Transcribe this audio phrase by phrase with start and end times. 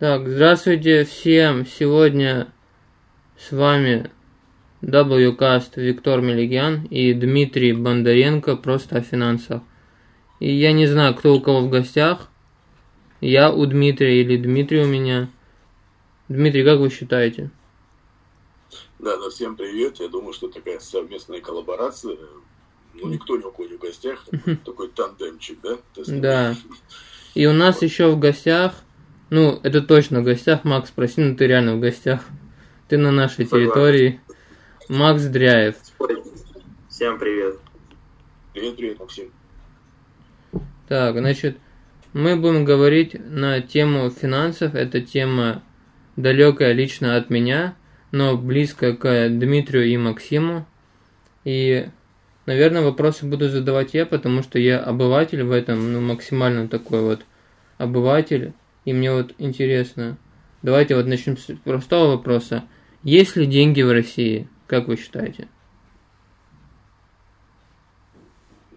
[0.00, 1.64] Так, здравствуйте всем!
[1.64, 2.48] Сегодня
[3.38, 4.10] с вами
[4.82, 9.62] WCast Виктор Мелигян и Дмитрий Бондаренко просто о финансах.
[10.40, 12.30] И я не знаю, кто у кого в гостях.
[13.20, 15.28] Я у Дмитрия или Дмитрий у меня.
[16.28, 17.50] Дмитрий, как вы считаете?
[19.02, 19.98] Да, да, всем привет.
[19.98, 22.16] Я думаю, что такая совместная коллаборация.
[22.94, 24.24] Ну, никто ни у кого не в гостях.
[24.64, 25.78] Такой тандемчик, да?
[26.06, 26.54] Да.
[27.34, 28.74] И у нас еще в гостях,
[29.28, 32.20] ну, это точно в гостях, Макс, спроси, ну ты реально в гостях.
[32.86, 34.20] Ты на нашей территории.
[34.88, 35.74] Макс Дряев.
[36.88, 37.58] Всем привет.
[38.52, 39.32] Привет, привет, Максим.
[40.86, 41.58] Так, значит,
[42.12, 44.76] мы будем говорить на тему финансов.
[44.76, 45.60] Это тема
[46.14, 47.74] далекая лично от меня,
[48.12, 50.66] но близкая к Дмитрию и Максиму.
[51.44, 51.88] И,
[52.46, 57.24] наверное, вопросы буду задавать я, потому что я обыватель в этом, ну, максимально такой вот
[57.78, 58.52] обыватель.
[58.84, 60.18] И мне вот интересно.
[60.62, 62.64] Давайте вот начнем с простого вопроса.
[63.02, 64.48] Есть ли деньги в России?
[64.66, 65.48] Как вы считаете?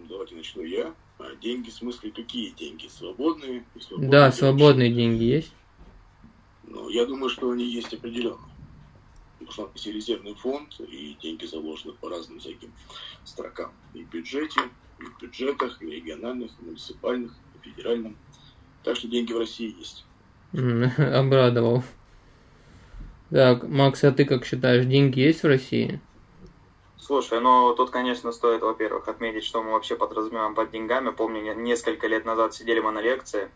[0.09, 0.93] Давайте начну я.
[1.19, 2.87] А деньги в смысле какие деньги?
[2.87, 3.63] Свободные?
[3.79, 4.35] Свободные Да, деньги?
[4.39, 5.53] свободные деньги есть.
[6.63, 8.37] Ну, я думаю, что они есть определенно.
[9.39, 12.71] Потому что есть и резервный фонд, и деньги заложены по разным всяким
[13.23, 13.71] строкам.
[13.93, 14.61] И в бюджете,
[14.99, 18.15] и в бюджетах, и региональных, и муниципальных, и федеральном.
[18.83, 20.05] Так что деньги в России есть.
[20.97, 21.83] Обрадовал.
[23.29, 25.99] Так, Макс, а ты как считаешь, деньги есть в России?
[26.97, 31.11] Слушай, ну тут, конечно, стоит, во-первых, отметить, что мы вообще подразумеваем под деньгами.
[31.11, 33.49] Помню, не- несколько лет назад сидели мы на лекции,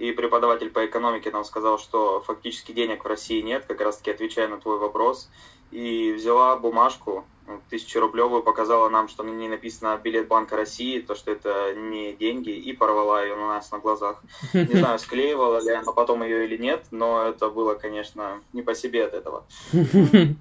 [0.00, 4.10] и преподаватель по экономике нам сказал, что фактически денег в России нет, как раз таки
[4.10, 5.28] отвечая на твой вопрос.
[5.70, 11.14] И взяла бумажку, ну, тысячерублевую, показала нам, что на ней написано билет Банка России, то,
[11.14, 14.22] что это не деньги, и порвала ее у нас на глазах.
[14.54, 18.74] Не знаю, склеивала ли она потом ее или нет, но это было, конечно, не по
[18.74, 19.44] себе от этого.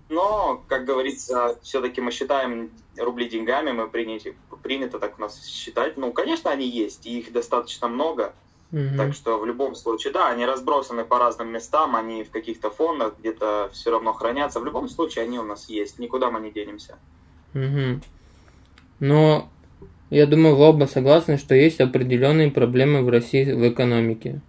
[0.08, 5.98] Но, как говорится, все-таки мы считаем рубли деньгами, мы приняты, принято так у нас считать.
[5.98, 8.34] Ну, конечно, они есть, и их достаточно много.
[8.72, 8.98] Мгм.
[8.98, 13.16] Так что в любом случае, да, они разбросаны по разным местам, они в каких-то фондах
[13.20, 14.60] где-то все равно хранятся.
[14.60, 17.00] В любом случае, они у нас есть, никуда мы не денемся.
[17.54, 18.04] Мгм.
[19.00, 19.50] Но
[20.12, 24.42] я думаю, вы оба согласны, что есть определенные проблемы в России в экономике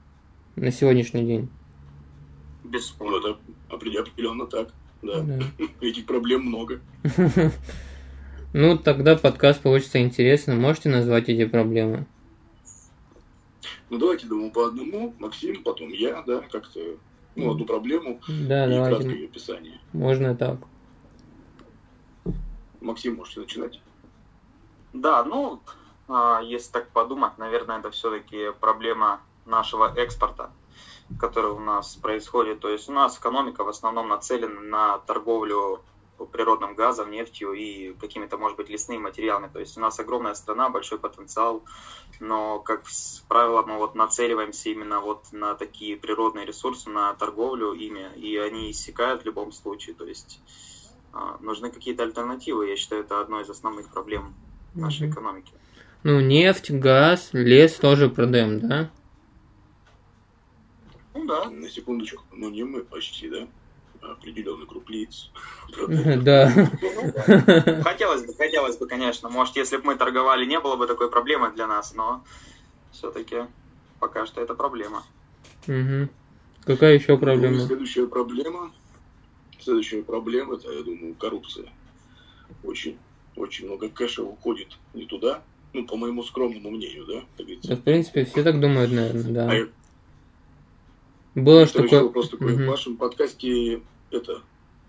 [0.56, 1.48] на сегодняшний день.
[2.64, 3.38] Ну, Бесспорно.
[3.70, 4.68] определенно так.
[5.00, 5.20] Да.
[5.20, 5.38] Да.
[5.80, 6.80] Этих проблем много.
[8.52, 10.56] Ну, тогда подкаст получится интересно.
[10.56, 12.06] Можете назвать эти проблемы?
[13.90, 15.14] Ну, давайте, думаю, по одному.
[15.18, 16.80] Максим, потом я, да, как-то,
[17.34, 19.10] ну, одну проблему Да, и краткое давайте.
[19.10, 19.80] ее описание.
[19.92, 20.58] Можно так.
[22.80, 23.80] Максим, можете начинать.
[24.92, 25.60] Да, ну,
[26.08, 30.50] а, если так подумать, наверное, это все-таки проблема нашего экспорта,
[31.18, 32.60] который у нас происходит.
[32.60, 35.80] То есть у нас экономика в основном нацелена на торговлю
[36.26, 39.50] природным газом, нефтью и какими-то, может быть, лесными материалами.
[39.52, 41.62] То есть у нас огромная страна, большой потенциал,
[42.18, 42.82] но, как
[43.28, 48.70] правило, мы вот нацеливаемся именно вот на такие природные ресурсы, на торговлю ими, и они
[48.70, 49.94] иссякают в любом случае.
[49.94, 50.40] То есть
[51.12, 52.68] а, нужны какие-то альтернативы.
[52.68, 54.34] Я считаю, это одной из основных проблем
[54.74, 55.12] нашей Мгм.
[55.12, 55.52] экономики.
[56.02, 58.90] Ну, нефть, газ, лес тоже продаем, да?
[61.14, 61.50] Ну да.
[61.50, 62.22] На секундочку.
[62.32, 63.46] Ну, не мы почти, да?
[64.02, 65.30] А Определенный групп лиц.
[66.22, 66.50] Да.
[67.84, 69.28] Хотелось бы, хотелось бы, конечно.
[69.28, 72.24] Может, если бы мы торговали, не было бы такой проблемы для нас, но
[72.92, 73.36] все-таки
[73.98, 75.04] пока что это проблема.
[75.66, 76.08] Мгм.
[76.64, 77.60] Какая еще Ну, проблема?
[77.60, 78.72] следующая проблема.
[79.60, 81.66] Следующая проблема, это, я думаю, коррупция.
[82.64, 82.98] Очень,
[83.36, 85.42] очень много кэша уходит не туда.
[85.72, 87.20] Ну, по моему скромному мнению, да,
[87.74, 89.54] в принципе, все так думают, наверное, А да.
[89.54, 89.68] я-
[91.34, 92.02] Было что такое...
[92.02, 92.54] вопрос такой.
[92.54, 92.64] Мгм.
[92.64, 94.42] В вашем подкасте это,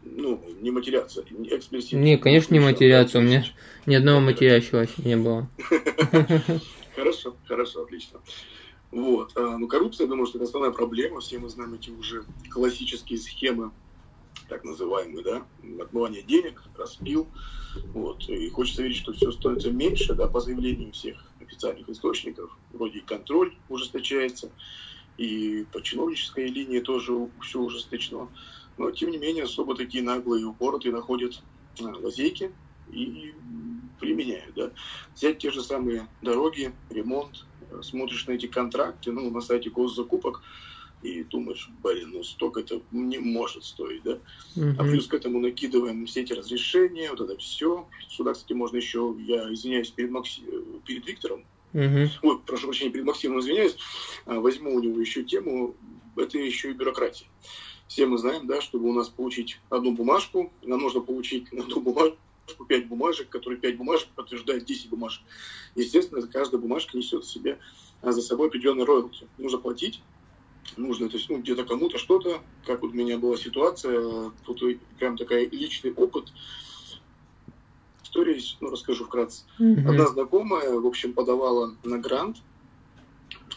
[0.04, 2.04] ну, не матеряться, не экспрессивно.
[2.04, 3.46] Не, конечно, не матеряться, у меня
[3.86, 5.48] ни одного матерящего не было.
[6.96, 8.20] Хорошо, хорошо, отлично.
[8.92, 9.32] Вот.
[9.36, 11.22] а, Ну, коррупция, я думаю, что это основная проблема.
[11.22, 13.72] Все мы знаем эти уже классические схемы,
[14.50, 15.46] так называемые, да,
[15.82, 17.28] отмывание денег, распил.
[17.94, 18.28] Вот.
[18.28, 22.52] И хочется верить, что все становится меньше, да, по заявлению всех официальных источников.
[22.74, 24.52] Вроде и контроль ужесточается,
[25.18, 28.30] и по чиновнической линии тоже все ужесточено.
[28.78, 31.42] Но, тем не менее, особо такие наглые и упоротые находят
[31.80, 32.52] а, лазейки
[32.92, 33.34] и
[34.00, 34.72] применяют, да.
[35.16, 40.42] Взять те же самые дороги, ремонт, э, смотришь на эти контракты, ну, на сайте госзакупок,
[41.04, 44.20] и думаешь, блин, ну столько это не может стоить, да?
[44.56, 44.76] Uh-huh.
[44.78, 47.88] А плюс к этому накидываем все эти разрешения, вот это все.
[48.08, 50.44] Сюда, кстати, можно еще, я извиняюсь перед, Макси...
[50.86, 52.10] перед Виктором, uh-huh.
[52.22, 53.78] ой, прошу прощения, перед Максимом извиняюсь,
[54.26, 55.76] а, возьму у него еще тему,
[56.16, 57.28] это еще и бюрократия.
[57.88, 62.18] Все мы знаем, да, чтобы у нас получить одну бумажку, нам нужно получить одну бумажку
[62.68, 65.22] 5 бумажек, которые 5 бумажек подтверждают 10 бумажек.
[65.76, 67.60] Естественно, каждая бумажка несет в себе
[68.02, 69.28] а, за собой определенный роялти.
[69.38, 70.02] Нужно платить,
[70.78, 74.62] нужно, то есть, ну, где-то кому-то что-то, как вот у меня была ситуация, тут
[74.98, 76.32] прям такой личный опыт,
[78.12, 79.46] история, ну, расскажу вкратце.
[79.60, 79.88] Mm-hmm.
[79.88, 82.38] Одна знакомая, в общем, подавала на грант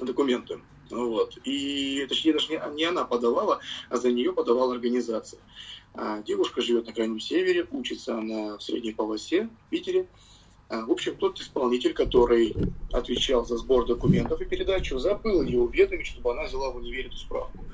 [0.00, 0.60] документы,
[0.90, 3.60] вот, и, точнее, даже не, не она подавала,
[3.90, 5.40] а за нее подавала организация.
[5.94, 10.08] А девушка живет на Крайнем Севере, учится она в средней полосе в Питере,
[10.68, 12.56] а, в общем, тот исполнитель, который
[12.92, 17.16] отвечал за сбор документов и передачу, забыл ее уведомить, чтобы она взяла в универе эту
[17.16, 17.64] справку.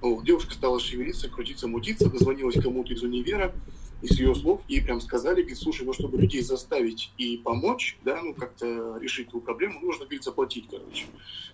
[0.00, 0.24] Вот.
[0.24, 3.54] Девушка стала шевелиться, крутиться, мутиться, дозвонилась кому-то из универа,
[4.04, 7.96] и с ее слов ей прям сказали, говорит, слушай, ну чтобы людей заставить и помочь,
[8.04, 11.06] да, ну как-то решить эту проблему, нужно, говорит, заплатить, короче.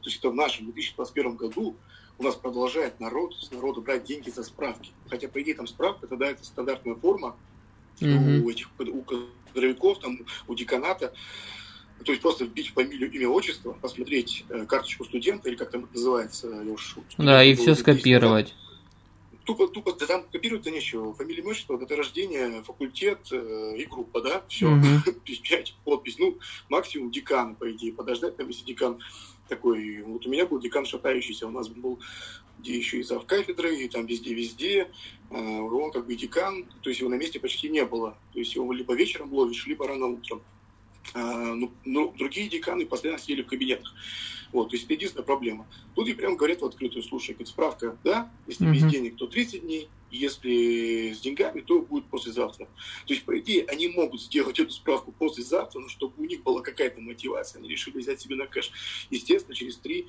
[0.03, 1.77] То есть это в нашем 2021 году
[2.19, 4.91] у нас продолжает народ с народу брать деньги за справки.
[5.09, 7.37] Хотя, по идее, там справка, тогда это стандартная форма
[8.01, 8.41] mm-hmm.
[8.41, 10.19] у этих у кадровиков, там,
[10.49, 11.15] у деканата.
[12.05, 15.95] То есть просто вбить фамилию, имя, отчество, посмотреть э, карточку студента, или как там это
[15.95, 16.97] называется, я уж...
[17.17, 18.55] Да, и все скопировать.
[19.45, 21.15] Тупо, тупо, да там копировать-то нечего.
[21.15, 24.67] Фамилия, имя, отчество, дата рождения, факультет э, и группа, да, все.
[24.67, 25.21] Mm-hmm.
[25.25, 26.19] Печать, подпись.
[26.19, 26.39] Ну,
[26.69, 29.01] максимум декан, по идее, подождать, там, если декан
[29.49, 30.03] такой...
[30.03, 31.99] Вот у меня был декан шатающийся, у нас был
[32.61, 34.91] где еще и зав кафедры, и там везде-везде.
[35.31, 38.17] А, он как бы декан, то есть его на месте почти не было.
[38.33, 40.43] То есть его либо вечером ловишь, либо рано утром.
[41.15, 43.93] А, ну, ну, другие деканы постоянно сидели в кабинетах.
[44.53, 45.67] Вот, то есть это единственная проблема.
[45.95, 48.73] Тут и прям говорят в открытую, слушай, говорит, справка, да, если mm-hmm.
[48.73, 52.67] без денег, то 30 дней, если с деньгами, то будет послезавтра.
[53.07, 56.63] То есть, по идее, они могут сделать эту справку послезавтра, но чтобы у них была
[56.63, 58.73] какая-то мотивация, они решили взять себе на кэш.
[59.11, 60.09] Естественно, через три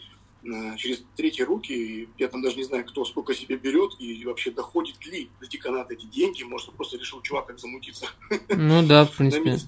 [0.77, 5.06] через третьи руки, я там даже не знаю, кто сколько себе берет и вообще доходит
[5.06, 8.07] ли до деканата эти деньги, может, просто решил чувак как замутиться.
[8.50, 9.59] Ну да, в принципе.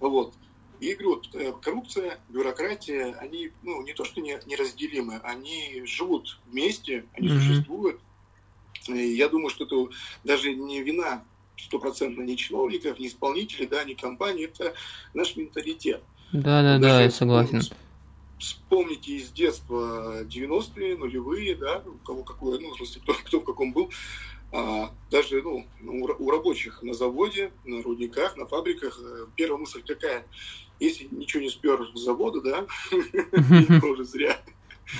[0.00, 0.34] Вот.
[0.80, 6.38] И говорю, вот, э, коррупция, бюрократия, они, ну, не то что не, неразделимы, они живут
[6.46, 7.38] вместе, они mm-hmm.
[7.38, 8.00] существуют.
[8.88, 9.94] И я думаю, что это
[10.24, 11.24] даже не вина
[11.56, 14.74] стопроцентно не чиновников, не исполнителей, да, не компаний, это
[15.14, 16.02] наш менталитет.
[16.32, 17.62] Да, да, да, я согласен.
[17.70, 17.76] Ну,
[18.38, 23.44] вспомните из детства 90-е, нулевые, да, у кого какой, ну, в смысле, кто, кто в
[23.44, 23.90] каком был,
[25.10, 30.24] даже ну, у, рабочих на заводе, на рудниках, на фабриках, э, первая мысль какая?
[30.78, 32.66] Если ничего не спер с завода, да,
[33.80, 34.40] тоже зря.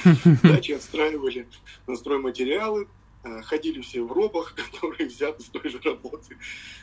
[0.43, 1.47] Дачи отстраивали
[1.87, 2.89] на стройматериалы,
[3.43, 6.37] ходили все в робах, которые взяты с той же работы.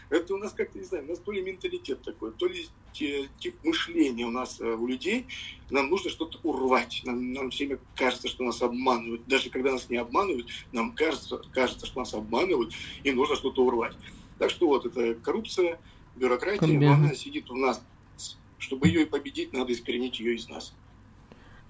[0.09, 3.55] Это у нас как-то, не знаю, у нас то ли менталитет такой, то ли тип
[3.63, 5.27] мышления у нас э, у людей.
[5.69, 7.01] Нам нужно что-то урвать.
[7.05, 9.25] Нам, нам всеми кажется, что нас обманывают.
[9.27, 12.73] Даже когда нас не обманывают, нам кажется, кажется, что нас обманывают,
[13.03, 13.95] и нужно что-то урвать.
[14.37, 15.79] Так что вот, это коррупция,
[16.15, 17.81] бюрократия, но она сидит у нас.
[18.57, 20.73] Чтобы ее и победить, надо искоренить ее из нас.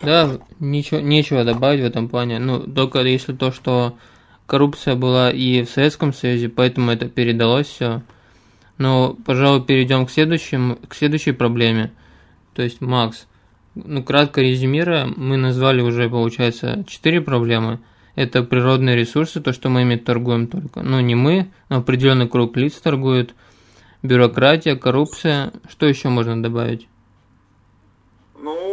[0.01, 2.39] Да, ничего, нечего добавить в этом плане.
[2.39, 3.97] Ну, только если то, что
[4.51, 8.01] коррупция была и в Советском Союзе, поэтому это передалось все.
[8.77, 11.93] Но, пожалуй, перейдем к, следующему, к следующей проблеме.
[12.53, 13.27] То есть, Макс,
[13.75, 17.79] ну, кратко резюмируя, мы назвали уже, получается, четыре проблемы.
[18.15, 20.81] Это природные ресурсы, то, что мы ими торгуем только.
[20.81, 23.33] Ну, не мы, но определенный круг лиц торгует.
[24.03, 25.53] Бюрократия, коррупция.
[25.69, 26.89] Что еще можно добавить?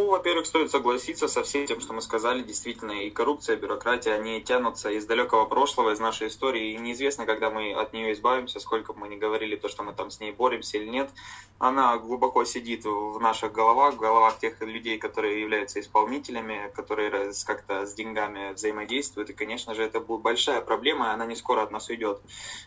[0.06, 2.42] Во-первых, стоит согласиться со всем тем, что мы сказали.
[2.42, 6.72] Действительно, и коррупция, и бюрократия, они тянутся из далекого прошлого, из нашей истории.
[6.72, 9.92] И неизвестно, когда мы от нее избавимся, сколько бы мы ни говорили, то, что мы
[9.92, 11.10] там с ней боремся или нет.
[11.58, 17.84] Она глубоко сидит в наших головах, в головах тех людей, которые являются исполнителями, которые как-то
[17.84, 19.28] с деньгами взаимодействуют.
[19.28, 22.22] И, конечно же, это будет большая проблема, и она не скоро от нас уйдет.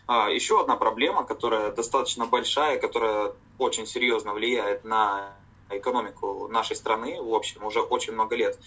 [0.06, 5.34] А, еще одна проблема, которая достаточно большая, которая очень серьезно влияет на
[5.78, 8.58] экономику нашей страны, в общем, уже очень много лет,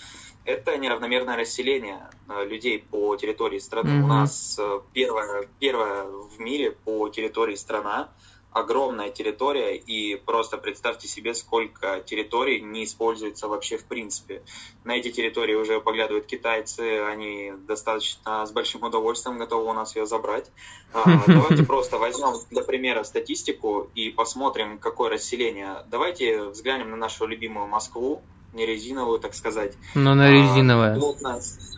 [0.45, 3.89] это неравномерное расселение э, людей по территории страны.
[3.89, 4.03] Mm-hmm.
[4.03, 8.09] У нас э, первая, первая в мире по территории страна,
[8.55, 14.43] огромная территория, и просто представьте себе, сколько территорий не используется вообще в принципе.
[14.85, 20.05] На эти территории уже поглядывают китайцы, они достаточно с большим удовольствием готовы у нас ее
[20.05, 20.49] забрать.
[20.93, 25.83] А, давайте просто возьмем для примера статистику и посмотрим, какое расселение.
[25.91, 28.21] Давайте взглянем на нашу любимую Москву,
[28.53, 29.73] не резиновую, так сказать.
[29.95, 30.95] Но на резиновая.
[30.95, 31.74] Плотность,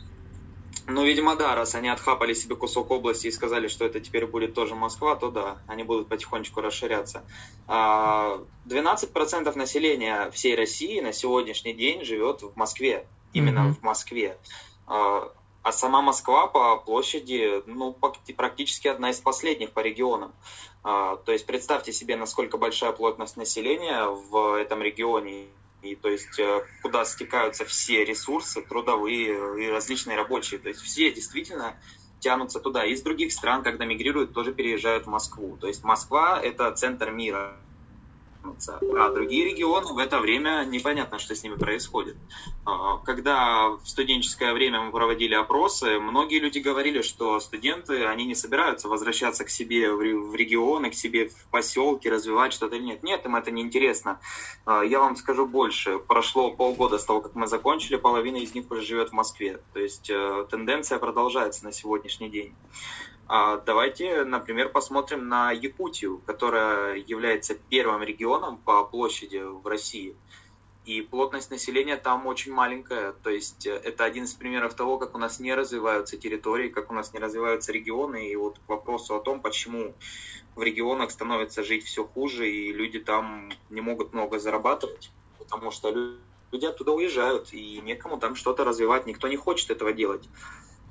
[0.89, 4.53] Ну, видимо, да, раз они отхапали себе кусок области и сказали, что это теперь будет
[4.53, 7.25] тоже Москва, то да, они будут потихонечку расширяться.
[7.67, 13.73] 12% а, населения всей России на сегодняшний день живет в Москве, именно mm-hmm.
[13.73, 14.37] в Москве.
[14.87, 15.29] А,
[15.61, 17.93] а сама Москва по площади, ну,
[18.37, 20.31] практически одна из последних по регионам.
[20.85, 25.47] А, то есть представьте себе, насколько большая плотность населения в этом регионе
[25.81, 30.59] и то есть э, куда стекаются все ресурсы трудовые и различные рабочие.
[30.59, 31.79] То есть все действительно
[32.19, 32.85] тянутся туда.
[32.85, 35.57] Из других стран, когда мигрируют, тоже переезжают в Москву.
[35.57, 37.57] То есть Москва– это центр мира
[38.47, 38.79] вернуться.
[38.97, 42.15] А другие регионы в это время непонятно, что с ними происходит.
[42.65, 48.35] А, когда в студенческое время мы проводили опросы, многие люди говорили, что студенты, они не
[48.35, 52.79] собираются возвращаться к себе в регионы, к себе в поселки, развивать что-то.
[52.79, 54.19] Нет, нет, им это не интересно.
[54.65, 55.99] А, я вам скажу больше.
[55.99, 59.59] Прошло полгода с того, как мы закончили, половина из них уже живет в Москве.
[59.73, 62.55] То есть э, тенденция продолжается на сегодняшний день.
[63.29, 70.15] А давайте, например, посмотрим на Якутию, которая является первым регионом по площади в России.
[70.85, 73.11] И плотность населения там очень маленькая.
[73.11, 76.89] То есть э, это один из примеров того, как у нас не развиваются территории, как
[76.89, 78.29] у нас не развиваются регионы.
[78.29, 79.93] И вот к вопросу о том, почему
[80.55, 85.91] в регионах становится жить все хуже, и люди там не могут много зарабатывать, потому что
[86.51, 90.27] люди оттуда уезжают, и некому там что-то развивать, никто не хочет этого делать.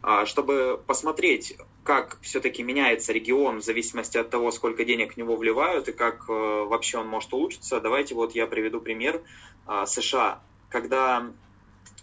[0.03, 5.37] А, чтобы посмотреть, как все-таки меняется регион в зависимости от того, сколько денег в него
[5.37, 9.23] вливают и как э, вообще он может улучшиться, давайте вот я приведу пример
[9.67, 10.41] а, США.
[10.69, 11.31] Когда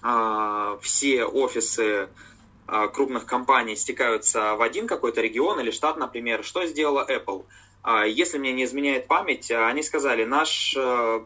[0.02, 2.10] а, все офисы
[2.94, 7.46] крупных компаний стекаются в один какой-то регион или штат, например, что сделала Apple?
[8.08, 11.26] Если мне не изменяет память, они сказали, наш э,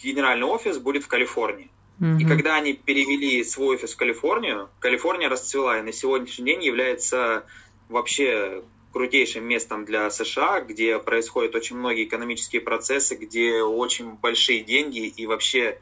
[0.00, 1.70] генеральный офис будет в Калифорнии.
[2.00, 7.46] И когда они перевели свой офис в Калифорнию, Калифорния расцвела и на сегодняшний день является
[7.88, 8.62] вообще
[8.92, 15.26] крутейшим местом для США, где происходят очень многие экономические процессы, где очень большие деньги и
[15.26, 15.78] вообще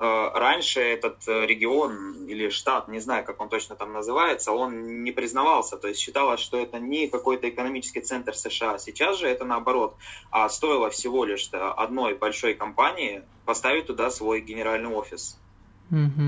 [0.00, 5.12] э, раньше этот регион или штат, не знаю, как он точно там называется, он не
[5.12, 8.78] признавался, то есть считалось, что это не какой-то экономический центр США.
[8.78, 9.96] Сейчас же это наоборот.
[10.30, 15.38] А стоило всего лишь одной большой компании поставить туда свой генеральный офис.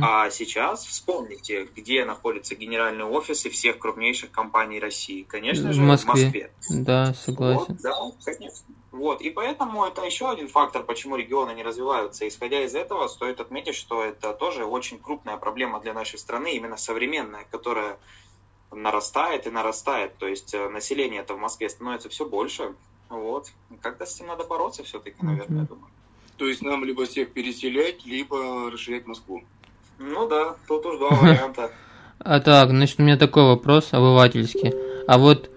[0.02, 5.22] А сейчас вспомните, где находятся генеральные офисы всех крупнейших компаний России.
[5.22, 6.12] Конечно же, в Москве.
[6.12, 6.50] В Москве.
[6.70, 7.66] Да, согласен.
[7.68, 7.94] Вот, да,
[8.24, 8.66] конечно.
[8.92, 9.20] Вот.
[9.20, 12.26] И поэтому это еще один фактор, почему регионы не развиваются.
[12.26, 16.76] Исходя из этого, стоит отметить, что это тоже очень крупная проблема для нашей страны, именно
[16.76, 17.98] современная, которая
[18.70, 20.16] нарастает и нарастает.
[20.16, 22.74] То есть э, население это в Москве становится все больше.
[23.08, 23.52] Вот.
[23.82, 25.90] Как-то с этим надо бороться все-таки, наверное, я думаю.
[26.36, 29.42] То есть нам либо всех переселять, либо расширять Москву.
[29.98, 31.70] Ну да, тут уж два варианта.
[32.18, 34.72] А так, значит, у меня такой вопрос обывательский.
[35.06, 35.50] А вот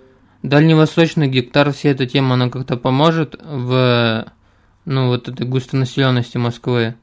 [0.43, 4.31] дальневосточный гектар, вся эта тема, она как-то поможет в,
[4.83, 6.95] ну, вот этой густонаселенности Москвы?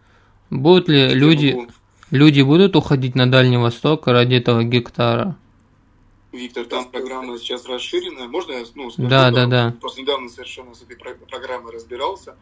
[0.50, 1.56] Будут ли люди,
[2.10, 5.36] люди будут уходить на Дальний Восток ради этого гектара?
[6.32, 8.28] Виктор, там программа сейчас расширенная.
[8.28, 9.08] Можно я ну, скажу?
[9.08, 9.74] Да, да, да.
[9.80, 12.36] Просто недавно совершенно с этой программой разбирался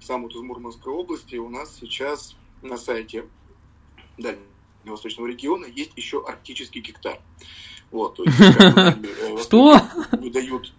[0.00, 3.26] сам вот из Мурманской области, у нас сейчас на сайте
[4.18, 7.20] Дальневосточного региона есть еще арктический гектар.
[7.90, 9.80] Вот, то есть, э, Что?
[10.12, 10.72] Выдают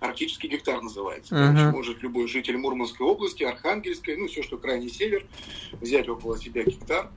[0.00, 1.34] Арктический гектар называется.
[1.34, 1.72] Uh-huh.
[1.72, 5.26] может любой житель Мурманской области, Архангельской, ну все, что крайний север,
[5.72, 7.10] взять около себя гектар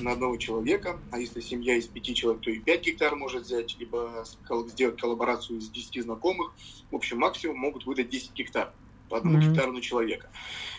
[0.00, 0.98] на одного человека.
[1.10, 4.24] А если семья из пяти человек, то и пять гектар может взять, либо
[4.68, 6.54] сделать коллаборацию из десяти знакомых.
[6.90, 8.72] В общем, максимум могут выдать 10 гектар
[9.12, 9.50] по одному uh-huh.
[9.50, 10.30] гектару на человека.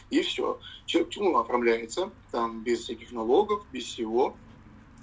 [0.09, 0.59] И все.
[0.87, 4.35] Человек ну, оформляется, там без всяких налогов, без всего.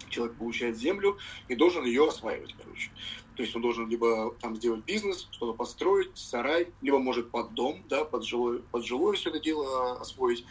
[0.09, 2.91] Человек получает землю и должен ее осваивать, короче.
[3.37, 7.85] То есть он должен либо там сделать бизнес, что-то построить, сарай, либо может под дом,
[7.89, 10.45] да, под жилое, под жилое все это дело освоить.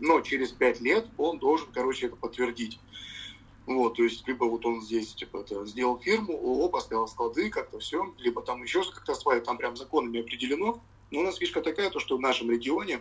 [0.00, 2.80] Но через пять лет он должен, короче, это подтвердить.
[3.66, 7.78] Вот, то есть, либо вот он здесь, типа, это, сделал фирму, ООО, поставил склады, как-то
[7.78, 10.82] все, либо там еще как-то осваивать, там прям законами определено.
[11.12, 13.00] Но у нас фишка такая, то, что в нашем регионе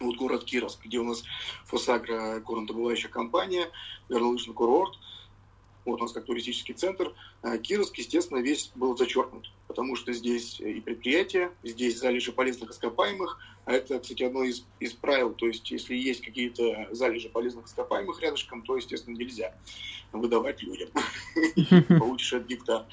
[0.00, 1.22] вот город Кировск, где у нас
[1.66, 3.70] Фосагра, горнодобывающая компания,
[4.08, 4.98] горнолыжный курорт,
[5.84, 7.14] вот у нас как туристический центр.
[7.42, 13.38] А Кировск, естественно, весь был зачеркнут, потому что здесь и предприятия, здесь залежи полезных ископаемых,
[13.66, 18.20] а это, кстати, одно из, из правил, то есть если есть какие-то залежи полезных ископаемых
[18.20, 19.54] рядышком, то, естественно, нельзя
[20.12, 20.88] выдавать людям.
[21.98, 22.86] Получишь от гектар.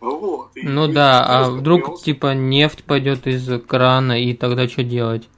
[0.00, 0.50] Вот.
[0.54, 5.28] ну да, а вдруг типа нефть пойдет из крана, и тогда что делать?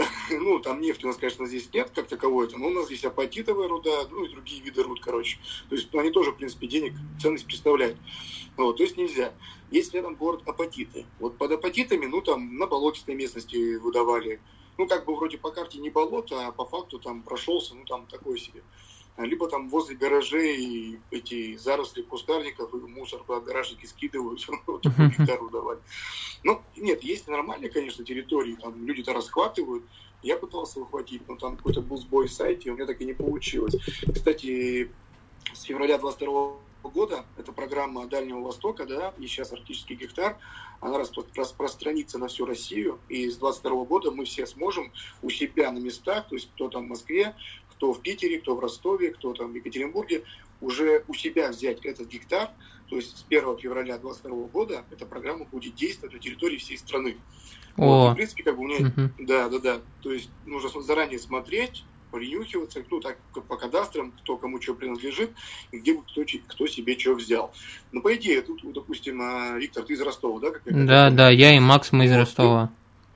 [0.30, 3.68] ну, там нефти у нас, конечно, здесь нет как таковой, но у нас здесь апатитовая
[3.68, 5.38] руда, ну, и другие виды руд, короче.
[5.68, 7.96] То есть они тоже, в принципе, денег, ценность представляют.
[8.56, 9.32] Вот, то есть нельзя.
[9.70, 11.06] Есть рядом город Апатиты.
[11.18, 14.40] Вот под Апатитами, ну, там на болотистой местности выдавали.
[14.78, 18.06] Ну, как бы вроде по карте не болото, а по факту там прошелся, ну, там
[18.06, 18.62] такой себе.
[19.24, 25.50] Либо там возле гаражей эти заросли кустарников и мусор по гаражники скидывают, вот такую гитару
[25.50, 25.80] давали.
[26.42, 29.84] Ну, нет, есть нормальные, конечно, территории, там люди-то расхватывают,
[30.22, 33.14] я пытался ухватить, но там какой-то был сбой в сайте, у меня так и не
[33.14, 33.76] получилось.
[34.12, 34.90] Кстати,
[35.52, 40.38] с февраля 22 года, это программа Дальнего Востока, да, и сейчас арктический гектар,
[40.80, 45.70] она распро- распространится на всю Россию, и с 22 года мы все сможем у себя
[45.72, 47.34] на местах, то есть кто там в Москве,
[47.80, 50.22] кто в Питере, кто в Ростове, кто там в Екатеринбурге,
[50.60, 52.50] уже у себя взять этот гектар,
[52.90, 57.16] то есть с 1 февраля 2022 года эта программа будет действовать на территории всей страны.
[57.78, 57.86] О.
[57.86, 59.10] Вот, в принципе, как бы у меня, угу.
[59.20, 63.16] да, да, да, то есть нужно заранее смотреть, принюхиваться, кто так
[63.48, 65.30] по кадастрам, кто кому что принадлежит,
[65.72, 67.54] и где кто, кто себе что взял.
[67.92, 70.50] Ну, по идее, тут, допустим, а, Виктор, ты из Ростова, да?
[70.50, 72.70] Как да, да, я и Макс, мы из Ростова.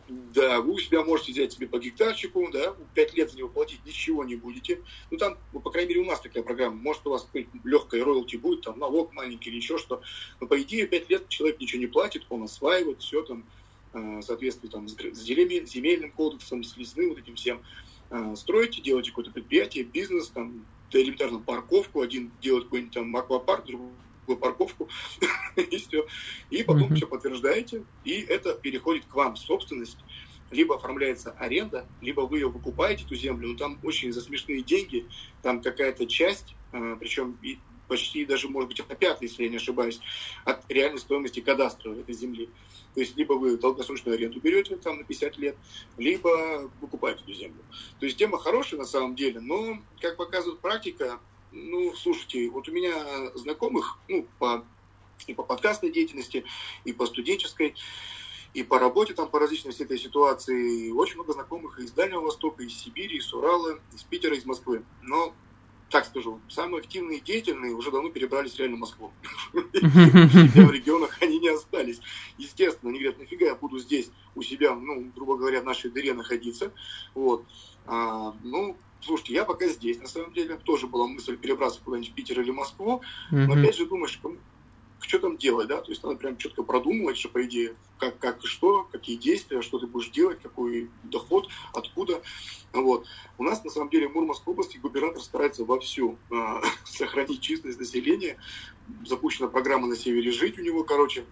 [0.09, 3.85] Да, вы у себя можете взять себе по гектарчику, да, 5 лет за него платить
[3.87, 4.83] ничего не будете.
[5.11, 6.77] Ну, там, ну, по крайней мере, у нас такая программа.
[6.77, 7.27] Может, у вас
[7.65, 10.03] легкая роялти будет, там, налог маленький или еще что.
[10.41, 13.45] Но, по идее, 5 лет человек ничего не платит, он осваивает все там,
[13.95, 17.63] э, в соответствии там, с земельным кодексом, с лесным вот этим всем.
[18.11, 23.89] Э, строите, делаете какое-то предприятие, бизнес, там, элементарно парковку, один делает какой-нибудь там аквапарк, другой
[24.27, 24.89] парковку,
[25.57, 26.07] и все.
[26.51, 26.97] И потом mm-hmm.
[26.97, 29.99] все подтверждаете, и это переходит к вам в собственность.
[30.51, 35.07] Либо оформляется аренда, либо вы ее выкупаете, эту землю, но там очень за смешные деньги,
[35.43, 37.37] там какая-то часть, э, причем
[37.89, 40.01] почти даже, может быть, опятая, если я не ошибаюсь,
[40.45, 42.49] от реальной стоимости кадастра этой земли.
[42.95, 45.57] То есть либо вы долгосрочную аренду берете там на 50 лет,
[45.97, 47.63] либо выкупаете эту землю.
[47.99, 51.21] То есть тема хорошая на самом деле, но, как показывает практика,
[51.55, 54.65] ну, слушайте, вот у меня знакомых, ну, по,
[55.27, 56.45] и по подкастной деятельности,
[56.85, 57.75] и по студенческой,
[58.53, 60.91] и по работе там по различной всей этой ситуации.
[60.91, 64.85] Очень много знакомых из Дальнего Востока, из Сибири, из Урала, из Питера, из Москвы.
[65.03, 65.35] Но
[65.91, 69.13] так скажу, самые активные и деятельные уже давно перебрались реально в Москву.
[69.53, 72.01] В регионах они не остались.
[72.37, 76.15] Естественно, они говорят, нафига я буду здесь у себя, ну, грубо говоря, в нашей дыре
[76.15, 76.73] находиться.
[77.15, 77.45] Вот.
[77.87, 82.15] А, ну, слушайте, я пока здесь, на самом деле, тоже была мысль перебраться куда-нибудь в
[82.15, 84.21] Питер или Москву, но опять же думаешь,
[85.01, 88.43] что там делать, да, то есть надо прям четко продумывать, что, по идее, как, как
[88.43, 92.23] и что, какие действия, что ты будешь делать, какой доход, откуда,
[92.73, 93.07] вот.
[93.39, 96.35] У нас, на самом деле, в Мурманской области губернатор старается вовсю э,
[96.85, 98.39] сохранить численность населения,
[99.07, 101.25] запущена программа «На севере жить» у него, короче,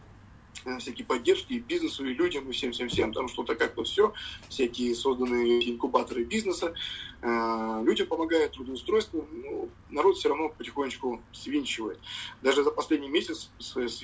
[0.79, 3.13] всякие поддержки и бизнесу, и людям, и всем-всем-всем.
[3.13, 4.13] Там что-то как-то все,
[4.49, 6.75] всякие созданные инкубаторы бизнеса.
[7.23, 9.27] Э, людям помогают трудоустройство.
[9.31, 11.99] Ну, народ все равно потихонечку свинчивает.
[12.43, 13.51] Даже за последний месяц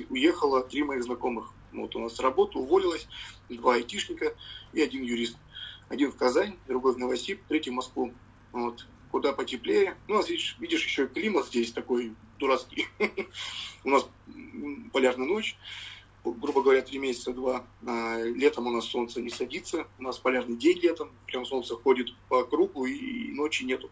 [0.08, 1.52] уехало три моих знакомых.
[1.72, 3.08] Вот у нас с работы уволилось
[3.48, 4.34] два айтишника
[4.72, 5.36] и один юрист.
[5.88, 8.12] Один в Казань, другой в Новосиб, третий в Москву.
[8.52, 8.86] Вот.
[9.10, 9.96] Куда потеплее.
[10.06, 12.88] Ну, нас, видишь, видишь еще климат здесь такой дурацкий.
[13.84, 14.06] У нас
[14.92, 15.56] полярная ночь
[16.32, 17.66] грубо говоря, три месяца, два.
[17.86, 22.14] А, летом у нас солнце не садится, у нас полярный день летом, прям солнце ходит
[22.28, 23.90] по кругу и ночи нету.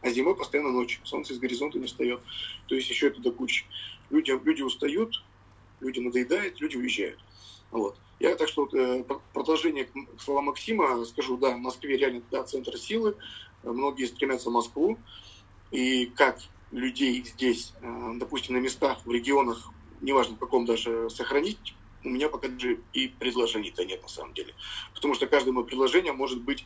[0.00, 2.20] А зимой постоянно ночь, солнце из горизонта не встает.
[2.66, 3.64] То есть еще это до кучи.
[4.10, 5.24] Люди, люди устают,
[5.80, 7.18] люди надоедают, люди уезжают.
[7.70, 7.98] Вот.
[8.18, 12.76] Я так что э, продолжение к словам Максима скажу, да, в Москве реально да, центр
[12.78, 13.16] силы,
[13.62, 14.98] многие стремятся в Москву,
[15.70, 16.38] и как
[16.70, 19.70] людей здесь, э, допустим, на местах, в регионах
[20.00, 24.54] неважно в каком даже, сохранить, у меня пока даже и предложений-то нет на самом деле.
[24.94, 26.64] Потому что каждое мое предложение может быть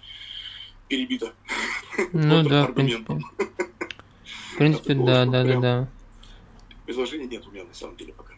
[0.89, 1.33] перебито.
[2.13, 3.21] Ну да, в принципе.
[4.53, 5.89] В принципе, да, да, да, да.
[6.85, 8.35] Предложений нет у меня на самом деле пока.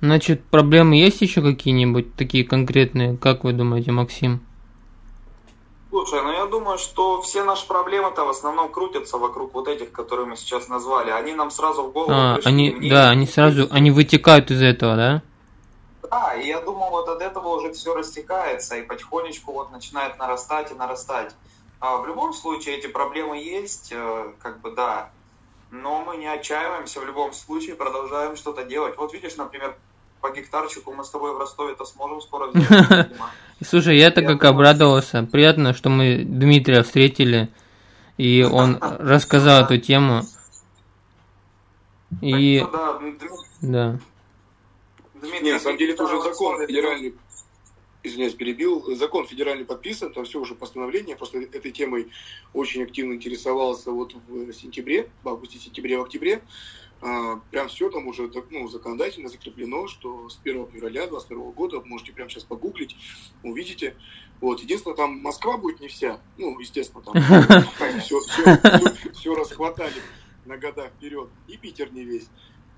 [0.00, 3.16] Значит, проблемы есть еще какие-нибудь такие конкретные?
[3.16, 4.40] Как вы думаете, Максим?
[5.90, 10.36] Слушай, ну думаю, что все наши проблемы-то в основном крутятся вокруг вот этих, которые мы
[10.36, 11.10] сейчас назвали.
[11.10, 12.50] Они нам сразу в голову а, пришли.
[12.50, 12.90] Они, мне...
[12.90, 15.22] Да, они сразу, они вытекают из этого, да?
[16.08, 20.70] Да, и я думаю, вот от этого уже все растекается и потихонечку вот начинает нарастать
[20.70, 21.34] и нарастать.
[21.80, 25.10] А в любом случае эти проблемы есть, э, как бы да,
[25.70, 28.96] но мы не отчаиваемся в любом случае, продолжаем что-то делать.
[28.98, 29.74] Вот видишь, например,
[30.22, 33.10] по гектарчику мы с тобой в Ростове-то сможем скоро взять.
[33.60, 35.28] Слушай, я-то как обрадовался.
[35.30, 37.50] Приятно, что мы Дмитрия встретили,
[38.16, 40.22] и он рассказал эту тему.
[42.20, 42.64] И...
[43.60, 43.98] Да.
[45.42, 47.14] Не, на самом деле это уже закон федеральный
[48.04, 52.08] извиняюсь, перебил, закон федеральный подписан, там все уже постановление, просто этой темой
[52.52, 56.42] очень активно интересовался вот в сентябре, в августе, сентябре, в октябре,
[57.50, 62.30] прям все там уже ну, законодательно закреплено, что с 1 февраля 2022 года, можете прямо
[62.30, 62.96] сейчас погуглить,
[63.42, 63.96] увидите.
[64.40, 64.60] Вот.
[64.60, 67.14] Единственное, там Москва будет не вся, ну, естественно, там
[68.00, 70.00] все, все, все расхватали
[70.44, 72.28] на года вперед, и Питер не весь.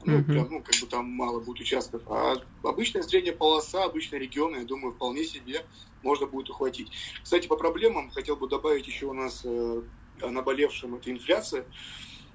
[0.06, 2.02] Ну, прям, ну, как бы там мало будет участков.
[2.08, 5.64] А обычная средняя полоса, обычные регионы, я думаю, вполне себе
[6.02, 6.92] можно будет ухватить.
[7.22, 9.82] Кстати, по проблемам хотел бы добавить еще у нас э,
[10.20, 11.64] о наболевшем, это инфляция.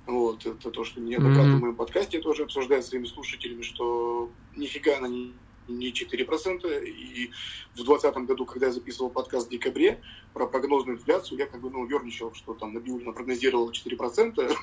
[0.09, 1.57] Вот, это то, что неоднократно mm-hmm.
[1.57, 5.35] в моем подкасте тоже обсуждаю с своими слушателями, что нифига она не,
[5.67, 6.83] не 4%.
[6.83, 7.29] И
[7.73, 10.01] в 2020 году, когда я записывал подкаст в декабре
[10.33, 14.57] про прогнозную инфляцию, я как бы, ну, ерничал, что там Набиулина прогнозировала 4%.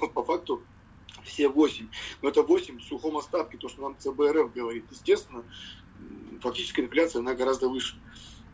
[0.00, 0.62] вот, по факту
[1.24, 1.88] все 8.
[2.22, 4.86] Но это 8 в сухом остатке, то, что нам ЦБРФ говорит.
[4.90, 5.44] Естественно,
[6.40, 7.96] фактическая инфляция, она гораздо выше.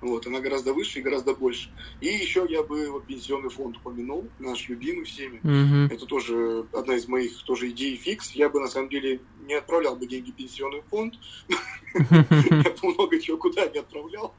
[0.00, 1.70] Вот, она гораздо выше и гораздо больше.
[2.00, 5.40] И еще я бы вот, пенсионный фонд упомянул, наш любимый всеми.
[5.42, 5.92] Mm-hmm.
[5.92, 8.30] Это тоже одна из моих тоже идей фикс.
[8.32, 11.14] Я бы на самом деле не отправлял бы деньги в пенсионный фонд.
[11.48, 14.34] Я бы много чего куда не отправлял.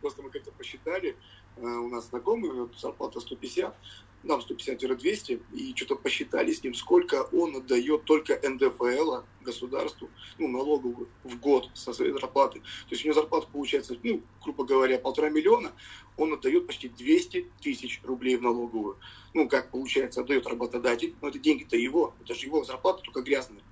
[0.00, 1.16] Просто мы как-то посчитали.
[1.60, 3.76] Э, у нас знакомый, зарплата 150,
[4.22, 11.08] нам 150-200, и что-то посчитали с ним, сколько он отдает только НДФЛ государству, ну, налоговую
[11.24, 12.60] в год со своей зарплаты.
[12.60, 15.72] То есть у него зарплата получается, ну, грубо говоря, полтора миллиона,
[16.16, 18.98] он отдает почти 200 тысяч рублей в налоговую.
[19.34, 23.62] Ну, как получается, отдает работодатель, но это деньги-то его, это же его зарплата, только грязная.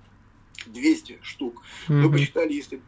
[0.65, 1.61] 200 штук.
[1.87, 1.93] Mm-hmm.
[1.93, 2.81] Мы посчитали, если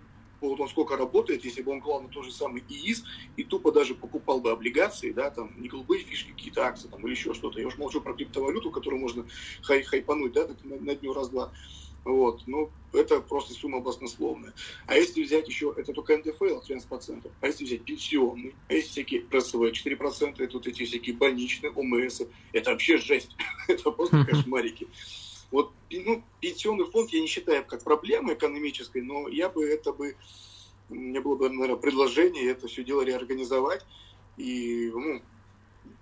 [0.48, 3.04] вот он сколько работает, если бы он клал на тот же самый ИИС
[3.38, 7.12] и тупо даже покупал бы облигации, да, там, не голубые фишки, какие-то акции, там, или
[7.12, 7.60] еще что-то.
[7.60, 9.26] Я уж молчу про криптовалюту, которую можно
[9.62, 11.52] хай хайпануть, да, так, на, на дню раз-два.
[12.06, 14.54] Вот, ну, это просто сумма баснословная.
[14.88, 19.22] А если взять еще, это только НДФЛ 13%, а если взять пенсионный, а если всякие
[19.22, 22.22] ПСВ 4%, это вот эти всякие больничные, ОМС,
[22.54, 23.36] это вообще жесть.
[23.68, 24.88] это просто кошмарики.
[25.52, 30.16] Вот ну, пенсионный фонд я не считаю как проблемой экономической, но я бы это бы,
[30.90, 33.86] у меня было бы, наверное, предложение это все дело реорганизовать
[34.38, 35.22] и ну,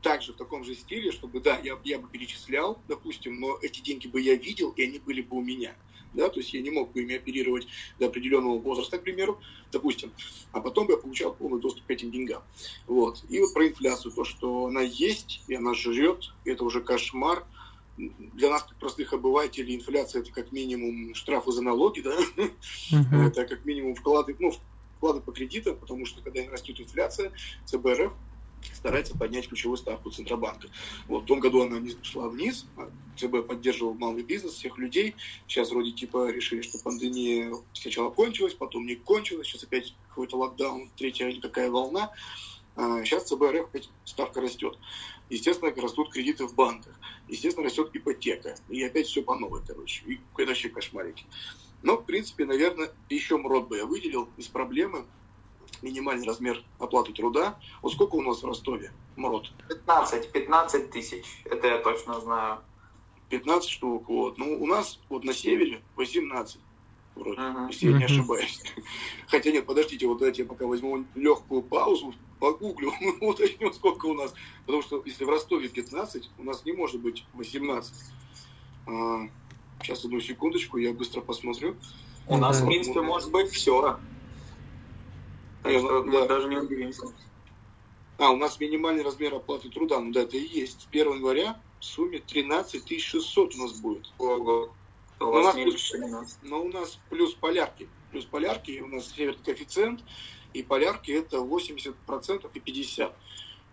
[0.02, 4.08] также в таком же стиле, чтобы, да, я, я бы перечислял, допустим, но эти деньги
[4.08, 5.76] бы я видел, и они были бы у меня.
[6.14, 7.68] Да, то есть я не мог бы ими оперировать
[8.00, 9.40] до определенного возраста, к примеру,
[9.72, 10.12] допустим,
[10.52, 12.42] а потом бы я получал полный доступ к этим деньгам.
[12.88, 13.24] Вот.
[13.30, 17.46] И вот про инфляцию, то, что она есть, и она жрет, это уже кошмар,
[17.98, 23.28] для нас, простых обывателей, инфляция это как минимум штрафы за налоги, да, uh-huh.
[23.28, 24.54] это как минимум вклады, ну,
[24.98, 27.32] вклады по кредитам, потому что когда растет инфляция,
[27.66, 28.14] ЦБРФ
[28.74, 30.68] старается поднять ключевую ставку Центробанка.
[31.08, 35.16] Вот в том году она шла вниз, а ЦБ поддерживал малый бизнес, всех людей.
[35.48, 40.90] Сейчас вроде типа решили, что пандемия сначала кончилась, потом не кончилась, сейчас опять какой-то локдаун,
[40.98, 42.12] третья или какая волна.
[42.76, 44.78] А сейчас ЦБРФ опять ставка растет.
[45.30, 46.94] Естественно, растут кредиты в банках.
[47.28, 48.56] Естественно, растет ипотека.
[48.70, 50.04] И опять все по новой, короче.
[50.06, 51.26] И это вообще кошмарики.
[51.84, 55.06] Но, в принципе, наверное, еще МРОД бы я выделил из проблемы.
[55.82, 57.60] Минимальный размер оплаты труда.
[57.82, 59.52] Вот сколько у нас в Ростове МРОД?
[59.68, 61.26] 15, 15 тысяч.
[61.46, 62.60] Это я точно знаю.
[63.30, 64.08] 15 штук.
[64.08, 64.38] Вот.
[64.38, 66.60] Ну, у нас вот на севере 18
[67.16, 67.68] вроде, uh-huh.
[67.68, 68.62] если я не ошибаюсь.
[69.28, 74.34] Хотя нет, подождите, вот давайте я пока возьму легкую паузу, погуглю, уточню, сколько у нас.
[74.66, 77.94] Потому что если в Ростове 15, у нас не может быть 18.
[78.88, 79.30] А,
[79.82, 81.76] сейчас одну секундочку, я быстро посмотрю.
[82.28, 83.98] У нас, в принципе, может быть все.
[85.64, 86.28] Так я, что да.
[86.28, 87.08] даже не удивимся.
[88.18, 90.82] А, у нас минимальный размер оплаты труда, ну да, это и есть.
[90.82, 94.12] С 1 января в сумме 13 600 у нас будет.
[94.18, 94.70] Ого.
[95.20, 95.94] Но у, нас плюс,
[96.44, 97.88] но у нас плюс полярки.
[98.12, 100.04] Плюс полярки, у нас северный коэффициент,
[100.54, 103.12] и полярки это 80% и 50%.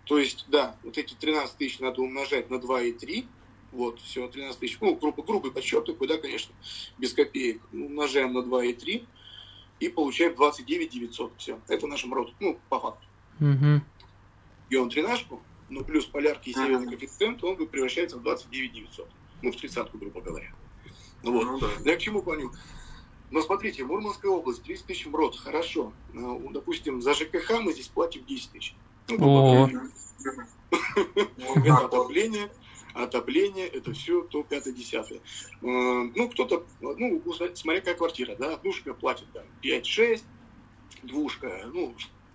[0.04, 3.26] То есть, да, вот эти 13 тысяч надо умножать на 2,3,
[3.72, 6.54] вот, все, 13 тысяч, ну, грубо, грубый подсчет такой, да, конечно,
[6.98, 9.06] без копеек, умножаем на 2,3
[9.80, 13.06] и получаем 29 900, все, это наш МРОД, ну, по факту.
[13.40, 13.80] Угу.
[14.70, 19.08] И он тринашку, ну, плюс полярки и северный коэффициент, он превращается в 29 900,
[19.42, 20.52] ну, в тридцатку, грубо говоря.
[21.22, 21.44] Вот.
[21.44, 21.68] Ну, да.
[21.84, 22.52] Я к чему клоню?
[23.35, 25.92] Но смотрите, Мурманская область, 30 тысяч МРОД, хорошо.
[26.12, 28.77] Ну, допустим, за ЖКХ мы здесь платим 10 тысяч.
[29.09, 29.66] Ну,
[31.57, 32.49] это отопление,
[32.94, 35.16] отопление, это все то 5-10.
[35.16, 35.20] Э,
[35.62, 37.20] ну, кто-то, ну,
[37.55, 40.23] смотря какая квартира, да, однушка платит там 5-6,
[41.03, 41.92] двушка, ну,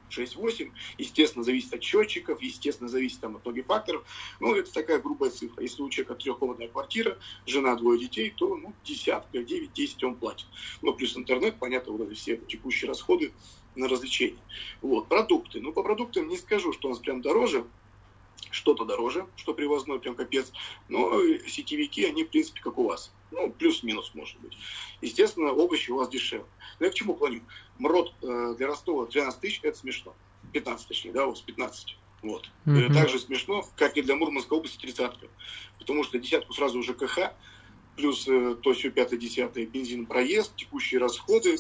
[0.10, 0.72] 6-8.
[0.98, 4.04] Естественно, зависит от счетчиков, естественно, зависит там, от многих факторов.
[4.40, 5.62] Но это такая грубая цифра.
[5.62, 10.48] Если у человека трехкомнатная квартира, жена, двое детей, то ну, десятка, 9-10 он платит.
[10.82, 13.32] Ну, плюс интернет, понятно, вот эти все текущие расходы
[13.76, 14.40] на развлечения.
[14.82, 15.62] Вот, продукты.
[15.62, 17.66] Ну, по продуктам не скажу, что у нас прям дороже,
[18.52, 20.52] что-то дороже, что привозной прям капец,
[20.88, 23.12] но сетевики, они, в принципе, как у вас.
[23.32, 24.58] Ну, плюс-минус, может быть.
[25.02, 26.46] Естественно, овощи у вас дешевле.
[26.80, 27.42] Но я к чему клоню?
[27.80, 30.16] МРОД э, для Ростова 12 тысяч, это смешно.
[30.54, 31.98] 15 точнее, да, у вас 15.
[32.22, 32.50] Вот.
[32.66, 32.94] Mm-hmm.
[32.94, 35.28] Так же смешно, как и для Мурманской области тридцатка.
[35.80, 37.34] Потому что десятку сразу уже КХ,
[37.96, 41.58] плюс э, то все пятое, десятое, бензин, проезд, текущие расходы,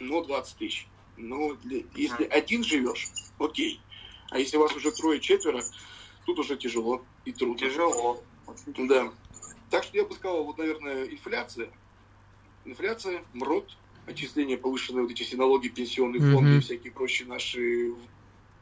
[0.00, 0.86] но 20 тысяч.
[1.16, 3.08] Ну, для, если один живешь,
[3.38, 3.80] окей.
[4.30, 5.62] А если у вас уже трое-четверо,
[6.26, 7.58] тут уже тяжело и трудно.
[7.58, 8.22] Тяжело.
[8.76, 9.12] Да.
[9.70, 11.70] Так что я бы сказал, вот, наверное, инфляция.
[12.64, 16.58] Инфляция, МРОД, отчисления повышенные, вот эти все налоги, пенсионные фонды mm-hmm.
[16.58, 17.92] и всякие прочие наши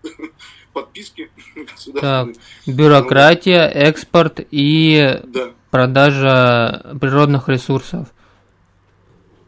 [0.72, 2.34] подписки государственные.
[2.34, 5.52] Так, бюрократия, экспорт и да.
[5.70, 8.08] продажа природных ресурсов.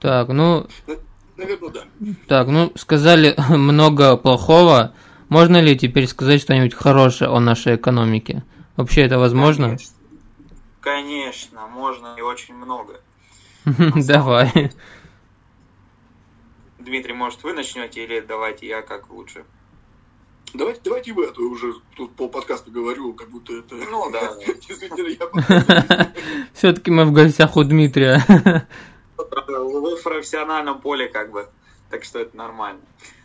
[0.01, 0.67] Так, ну...
[1.37, 1.85] Наверное, да.
[2.29, 4.95] Так, ну, сказали много плохого.
[5.29, 8.45] Можно ли теперь сказать что-нибудь хорошее о нашей экономике?
[8.77, 9.71] Вообще это возможно?
[9.71, 9.89] Конечно,
[10.81, 13.01] Конечно можно и очень много.
[14.07, 14.73] Давай.
[16.93, 19.47] Дмитрий, может, вы начнете или давайте я как лучше?
[20.53, 23.77] Давайте, давайте вы, а то я уже тут по подкасту говорю, как будто это...
[23.77, 24.37] Ну да.
[24.69, 26.13] Действительно, я
[26.53, 28.23] Все-таки мы в гостях у Дмитрия.
[29.17, 31.49] Вы в профессиональном поле как бы,
[31.89, 32.83] так что это нормально.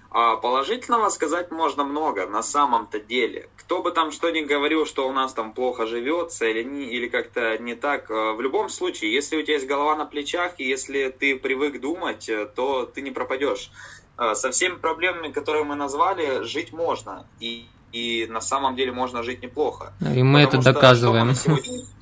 [0.10, 3.50] А положительного сказать можно много на самом-то деле.
[3.58, 7.08] Кто бы там что ни говорил, что у нас там плохо живется или, не, или
[7.08, 10.64] как-то не так, э, в любом случае, если у тебя есть голова на плечах, и
[10.64, 13.70] если ты привык думать, э, то ты не пропадешь.
[14.18, 17.28] Э, со всеми проблемами, которые мы назвали, жить можно.
[17.40, 19.94] И, и на самом деле можно жить неплохо.
[20.00, 21.36] И мы Потому это доказываем.
[21.36, 21.97] Сегодня, Э,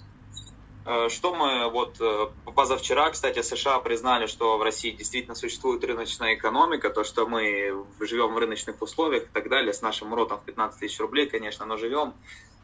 [1.10, 6.92] что мы вот э, позавчера, кстати, США признали, что в России действительно существует рыночная экономика,
[6.92, 10.80] то, что мы живем в рыночных условиях и так далее, с нашим ротом в 15
[10.80, 12.14] тысяч рублей, конечно, но живем.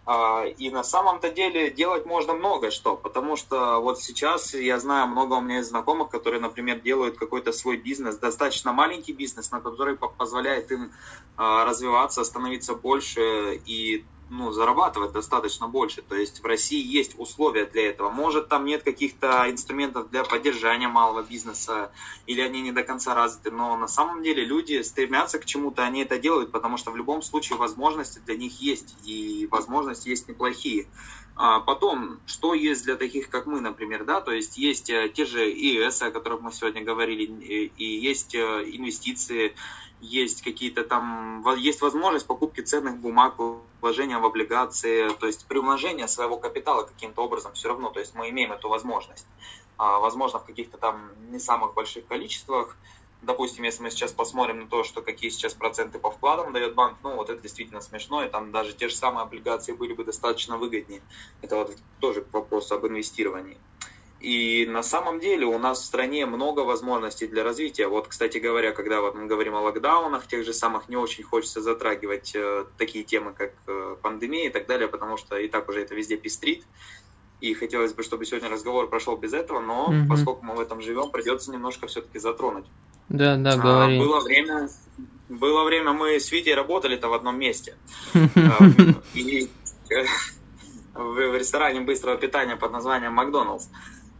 [0.06, 5.08] А, и на самом-то деле делать можно много что, потому что вот сейчас я знаю
[5.08, 9.62] много у меня есть знакомых, которые, например, делают какой-то свой бизнес, достаточно маленький бизнес, на
[9.62, 10.92] который позволяет им
[11.38, 16.02] а, развиваться, становиться больше и ну, зарабатывать достаточно больше.
[16.02, 18.10] То есть в России есть условия для этого.
[18.10, 21.91] Может, там нет каких-то инструментов для поддержания малого бизнеса,
[22.28, 26.04] или они не до конца развиты, но на самом деле люди стремятся к чему-то, они
[26.04, 30.88] это делают, потому что в любом случае возможности для них есть, и возможности есть неплохие.
[31.36, 35.26] А потом, что есть для таких, как мы, например, да, то есть есть э, те
[35.26, 39.56] же ИЭС, о которых мы сегодня говорили, и есть э, инвестиции,
[40.02, 43.36] есть какие-то там, есть возможность покупки ценных бумаг,
[43.82, 48.30] вложения в облигации, то есть приумножение своего капитала каким-то образом все равно, то есть мы
[48.30, 49.26] имеем эту возможность.
[49.78, 52.78] А, возможно, в каких-то там не самых больших количествах.
[53.22, 56.98] Допустим, если мы сейчас посмотрим на то, что какие сейчас проценты по вкладам дает банк,
[57.04, 60.58] ну вот это действительно смешно, и там даже те же самые облигации были бы достаточно
[60.58, 61.02] выгоднее.
[61.42, 63.58] Это вот тоже к вопросу об инвестировании.
[64.22, 67.88] И на самом деле у нас в стране много возможностей для развития.
[67.88, 71.60] Вот, кстати говоря, когда вот мы говорим о локдаунах, тех же самых не очень хочется
[71.60, 75.82] затрагивать э, такие темы, как э, пандемия и так далее, потому что и так уже
[75.82, 76.64] это везде пестрит.
[77.40, 80.08] И хотелось бы, чтобы сегодня разговор прошел без этого, но угу.
[80.08, 82.66] поскольку мы в этом живем, придется немножко все-таки затронуть.
[83.12, 83.97] Да, да, говори.
[83.97, 84.69] А, было время,
[85.28, 87.76] было время мы с Витей работали-то в одном месте.
[88.13, 89.50] Эм, и
[90.93, 93.67] в ресторане быстрого питания под названием Макдоналдс.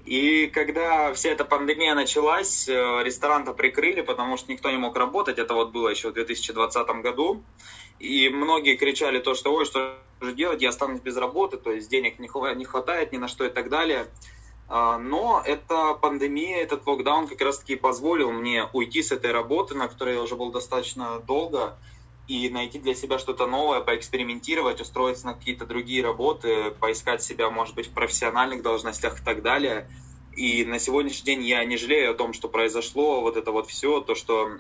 [0.06, 5.38] И когда вся эта пандемия началась, э, ресторан-то прикрыли, потому что никто не мог работать.
[5.38, 7.44] Это вот было еще в 2020 году.
[8.00, 11.90] И многие кричали то, что ой, что же делать, я останусь без работы, то есть
[11.90, 14.08] денег не хватает ни на что и так далее.
[14.74, 19.90] А, но эта пандемия, этот локдаун как раз-таки позволил мне уйти с этой работы, на
[19.90, 21.78] которой я уже был достаточно долго,
[22.30, 27.76] и найти для себя что-то новое, поэкспериментировать, устроиться на какие-то другие работы, поискать себя, может
[27.76, 29.90] быть, в профессиональных должностях и так далее.
[30.38, 34.00] И на сегодняшний день я не жалею о том, что произошло, вот это вот все,
[34.00, 34.52] то, что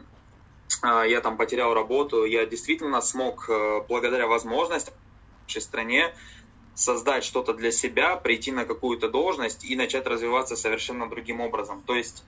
[0.84, 6.13] э, я там потерял работу, я действительно смог, э, благодаря возможностям в нашей стране,
[6.73, 11.84] создать что-то для себя, прийти на какую-то должность и начать развиваться совершенно другим образом.
[11.84, 12.23] То есть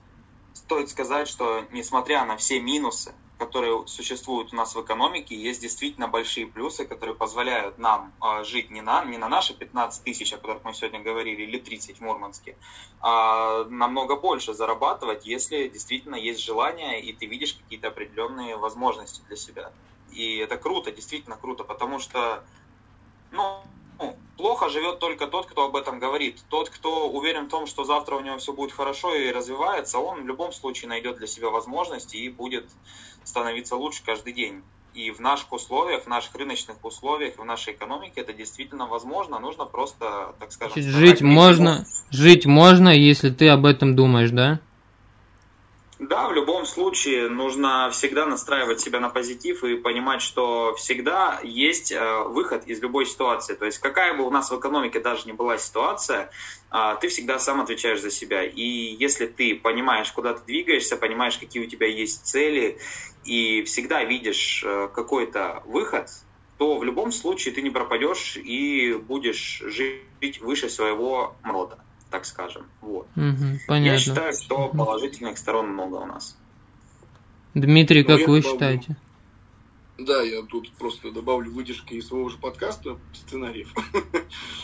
[0.52, 6.06] стоит сказать, что несмотря на все минусы, которые существуют у нас в экономике, есть действительно
[6.08, 10.36] большие плюсы, которые позволяют нам э, жить не на, не на наши 15 тысяч, о
[10.36, 12.56] которых мы сегодня говорили, или 30 в Мурманске,
[13.00, 19.36] а намного больше зарабатывать, если действительно есть желание, и ты видишь какие-то определенные возможности для
[19.36, 19.72] себя.
[20.12, 22.44] И это круто, действительно круто, потому что,
[23.32, 23.62] ну,
[24.36, 26.42] плохо живет только тот, кто об этом говорит.
[26.48, 30.22] Тот, кто уверен в том, что завтра у него все будет хорошо и развивается, он
[30.22, 32.66] в любом случае найдет для себя возможности и будет
[33.24, 34.62] становиться лучше каждый день.
[34.92, 39.40] И в наших условиях, в наших рыночных условиях, в нашей экономике это действительно возможно.
[39.40, 40.80] Нужно просто, так скажем...
[40.80, 44.60] Жить можно, жить можно, если ты об этом думаешь, да?
[46.08, 51.92] Да, в любом случае нужно всегда настраивать себя на позитив и понимать, что всегда есть
[51.92, 53.54] э, выход из любой ситуации.
[53.54, 56.30] То есть какая бы у нас в экономике даже не была ситуация,
[56.68, 58.44] а, ты всегда сам отвечаешь за себя.
[58.44, 62.78] И если ты понимаешь, куда ты двигаешься, понимаешь, какие у тебя есть цели,
[63.24, 66.10] и всегда видишь э, какой-то выход,
[66.58, 71.83] то в любом случае ты не пропадешь и будешь жить выше своего рода
[72.14, 72.66] так скажем.
[72.80, 73.08] Вот.
[73.16, 73.94] Угу, понятно.
[73.94, 76.38] Я считаю, что положительных сторон много у нас.
[77.54, 78.96] Дмитрий, как ну, вы добавлю, считаете?
[79.98, 83.74] Да, я тут просто добавлю выдержки из своего же подкаста, сценариев.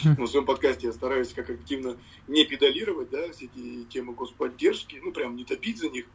[0.05, 0.15] Хм.
[0.15, 1.97] В своем подкасте я стараюсь как активно
[2.29, 6.07] не педалировать, да, все эти темы господдержки, ну, прям не топить за них,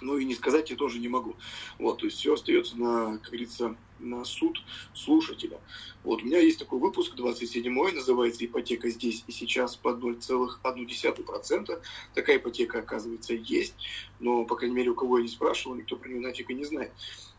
[0.00, 1.36] ну и не сказать я тоже не могу.
[1.78, 4.62] Вот, то есть все остается на, как говорится, на суд
[4.94, 5.60] слушателя.
[6.04, 11.82] Вот, у меня есть такой выпуск 27-й, называется «Ипотека здесь и сейчас под 0,1%».
[12.14, 13.74] Такая ипотека, оказывается, есть,
[14.18, 16.64] но, по крайней мере, у кого я не спрашивал, никто про нее нафиг и не
[16.64, 16.92] знает.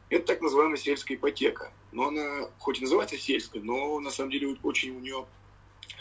[0.10, 1.74] Это так называемая сельская ипотека.
[1.92, 5.26] Но она, хоть и называется сельской, но на самом деле очень у нее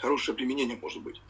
[0.01, 1.21] хорошее применение может быть.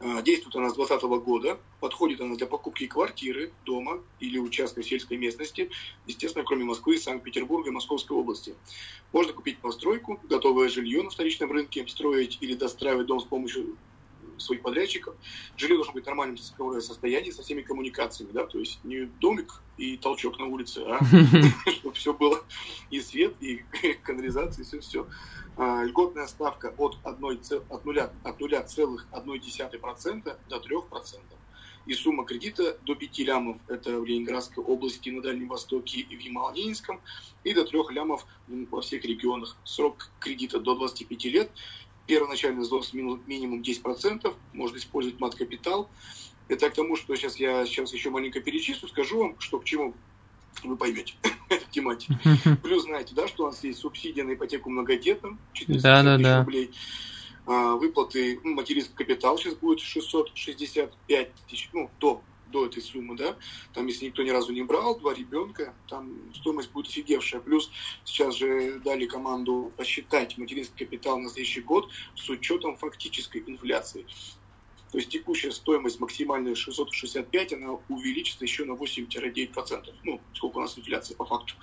[0.00, 5.16] А, действует она с 2020 года, подходит она для покупки квартиры, дома или участка сельской
[5.16, 5.70] местности,
[6.06, 8.54] естественно, кроме Москвы, Санкт-Петербурга и Московской области.
[9.12, 13.76] Можно купить постройку, готовое жилье на вторичном рынке, строить или достраивать дом с помощью
[14.42, 15.14] своих подрядчиков.
[15.56, 19.96] Жилье должно быть в нормальном состоянии со всеми коммуникациями, да, то есть не домик и
[19.96, 21.00] толчок на улице, а
[21.70, 22.44] чтобы все было
[22.90, 23.64] и свет, и
[24.02, 25.06] канализация, и все-все.
[25.56, 31.20] А, льготная ставка от 0,1% от 0, от 0,1% до 3%.
[31.84, 36.20] И сумма кредита до 5 лямов, это в Ленинградской области, на Дальнем Востоке и в
[36.20, 37.00] Ямало-Ненецком,
[37.42, 39.56] и до 3 лямов во всех регионах.
[39.64, 41.50] Срок кредита до 25 лет,
[42.06, 45.88] первоначальный взнос минимум 10%, можно использовать мат-капитал.
[46.48, 49.94] Это к тому, что сейчас я сейчас еще маленько перечислю, скажу вам, что к чему
[50.64, 51.14] вы поймете
[51.70, 52.14] тематику.
[52.62, 56.24] Плюс знаете, да, что у нас есть субсидия на ипотеку многодетным, 400 да, да, тысяч
[56.24, 56.38] да.
[56.40, 56.70] рублей.
[57.44, 63.36] А, выплаты, ну, материнский капитал сейчас будет 665 тысяч, ну, до, до этой суммы, да.
[63.74, 67.40] Там, если никто ни разу не брал, два ребенка, там стоимость будет офигевшая.
[67.40, 67.70] Плюс
[68.04, 74.06] сейчас же дали команду посчитать материнский капитал на следующий год с учетом фактической инфляции.
[74.92, 79.94] То есть текущая стоимость максимальная 665, она увеличится еще на 8-9%.
[80.04, 81.54] Ну, сколько у нас инфляция по факту.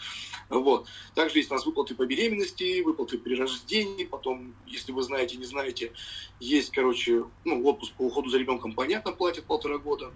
[0.49, 0.87] Вот.
[1.13, 4.03] Также есть у нас выплаты по беременности, выплаты при рождении.
[4.03, 5.93] Потом, если вы знаете, не знаете,
[6.39, 10.11] есть, короче, ну, отпуск по уходу за ребенком, понятно, платят полтора года.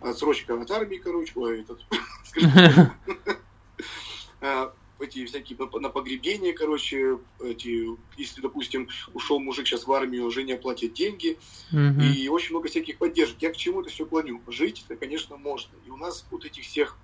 [0.00, 1.80] Отсрочка от армии, короче, ой, этот,
[5.06, 10.92] эти всякие на, погребение, короче, эти, если, допустим, ушел мужик сейчас в армию, жене платят
[10.92, 11.38] деньги,
[11.72, 12.00] угу.
[12.00, 13.36] и очень много всяких поддержек.
[13.40, 14.42] Я к чему это все клоню?
[14.46, 15.74] Жить это, конечно, можно.
[15.86, 16.98] И у нас вот этих всех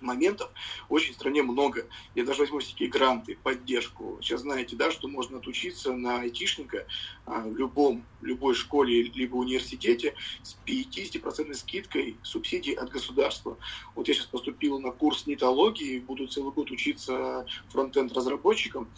[0.00, 0.50] моментов
[0.88, 1.86] очень в стране много.
[2.14, 4.18] Я даже возьму всякие гранты, поддержку.
[4.20, 6.86] Сейчас знаете, да, что можно отучиться на айтишника
[7.26, 13.56] а, в любом, любой школе либо университете с 50% скидкой субсидий от государства.
[13.94, 18.88] Вот я сейчас поступил на курс нетологии, буду целый год учиться фронтенд разработчиком,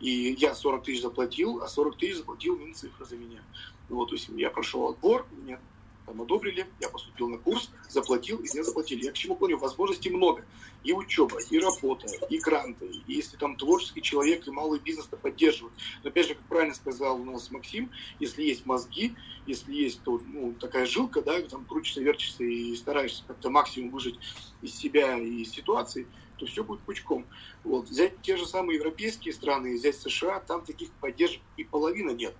[0.00, 3.42] и я 40 тысяч заплатил, а 40 тысяч заплатил Минцифра за меня.
[3.88, 5.60] Вот, то есть я прошел отбор, меня
[6.06, 9.04] одобрили, я поступил на курс, заплатил, и мне заплатили.
[9.04, 10.44] Я к чему помню, возможностей много.
[10.84, 15.16] И учеба, и работа, и гранты, и если там творческий человек и малый бизнес то
[15.16, 15.74] поддерживают.
[16.04, 17.90] Но опять же, как правильно сказал у нас Максим,
[18.20, 19.14] если есть мозги,
[19.46, 24.18] если есть то, ну, такая жилка, да, там крутишься, вертишься и стараешься как-то максимум выжить
[24.62, 27.26] из себя и из ситуации, то все будет пучком.
[27.64, 27.88] Вот.
[27.88, 32.34] Взять те же самые европейские страны, взять США, там таких поддержек и половина нет.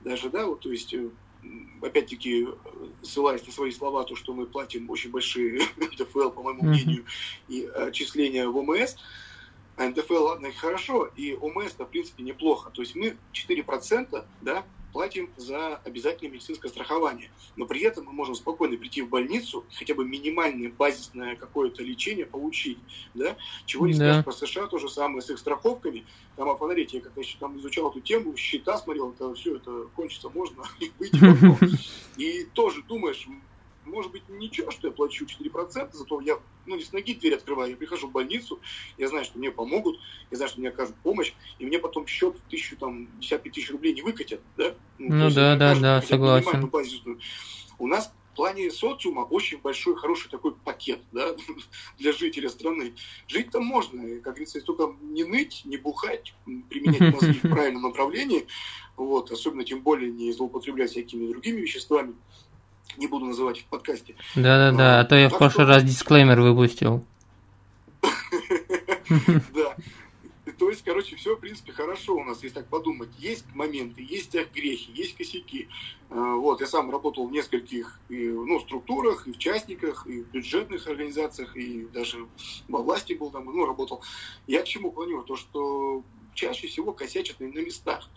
[0.00, 1.10] Даже, да, вот, то есть э,
[1.80, 2.48] опять-таки,
[3.02, 7.04] ссылаясь на свои слова, то, что мы платим очень большие НДФЛ, по моему мнению,
[7.48, 8.96] и отчисления в ОМС,
[9.76, 12.70] а НДФЛ, ладно, хорошо, и ОМС, в принципе, неплохо.
[12.70, 17.30] То есть мы 4%, да, платим за обязательное медицинское страхование.
[17.56, 22.26] Но при этом мы можем спокойно прийти в больницу, хотя бы минимальное базисное какое-то лечение
[22.26, 22.78] получить.
[23.14, 23.36] Да?
[23.66, 24.22] Чего не да.
[24.22, 26.04] скажешь про США, то же самое с их страховками.
[26.36, 30.28] Там, а посмотрите, я как-то там изучал эту тему, счета смотрел, это все это кончится
[30.28, 30.62] можно
[30.98, 31.78] выйти
[32.16, 33.26] И тоже думаешь,
[33.84, 37.70] может быть, ничего, что я плачу 4%, зато я ну, не с ноги дверь открываю,
[37.70, 38.60] я прихожу в больницу,
[38.98, 39.98] я знаю, что мне помогут,
[40.30, 43.70] я знаю, что мне окажут помощь, и мне потом счет в тысячу, там, 55 тысяч
[43.70, 44.74] рублей не выкатят, да?
[44.98, 46.70] Ну, ну да, да, да, согласен.
[47.78, 51.36] У нас в плане социума очень большой, хороший такой пакет да,
[51.98, 52.94] для жителя страны.
[53.26, 56.34] Жить там можно, как говорится, если только не ныть, не бухать,
[56.70, 58.46] применять мозги в правильном направлении,
[58.96, 62.14] вот, особенно тем более не злоупотреблять всякими другими веществами,
[62.96, 64.14] не буду называть в подкасте.
[64.34, 67.04] Да-да-да, а то я в прошлый раз дисклеймер выпустил.
[69.52, 69.76] Да,
[70.62, 73.08] то есть, короче, все, в принципе, хорошо у нас, если так подумать.
[73.18, 75.68] Есть моменты, есть грехи, есть косяки.
[76.08, 80.86] А, вот, я сам работал в нескольких ну, структурах, и в частниках, и в бюджетных
[80.86, 82.28] организациях, и даже
[82.68, 84.02] во власти был там, ну, работал.
[84.46, 85.22] Я к чему клоню?
[85.22, 88.08] То, что чаще всего косячат на местах.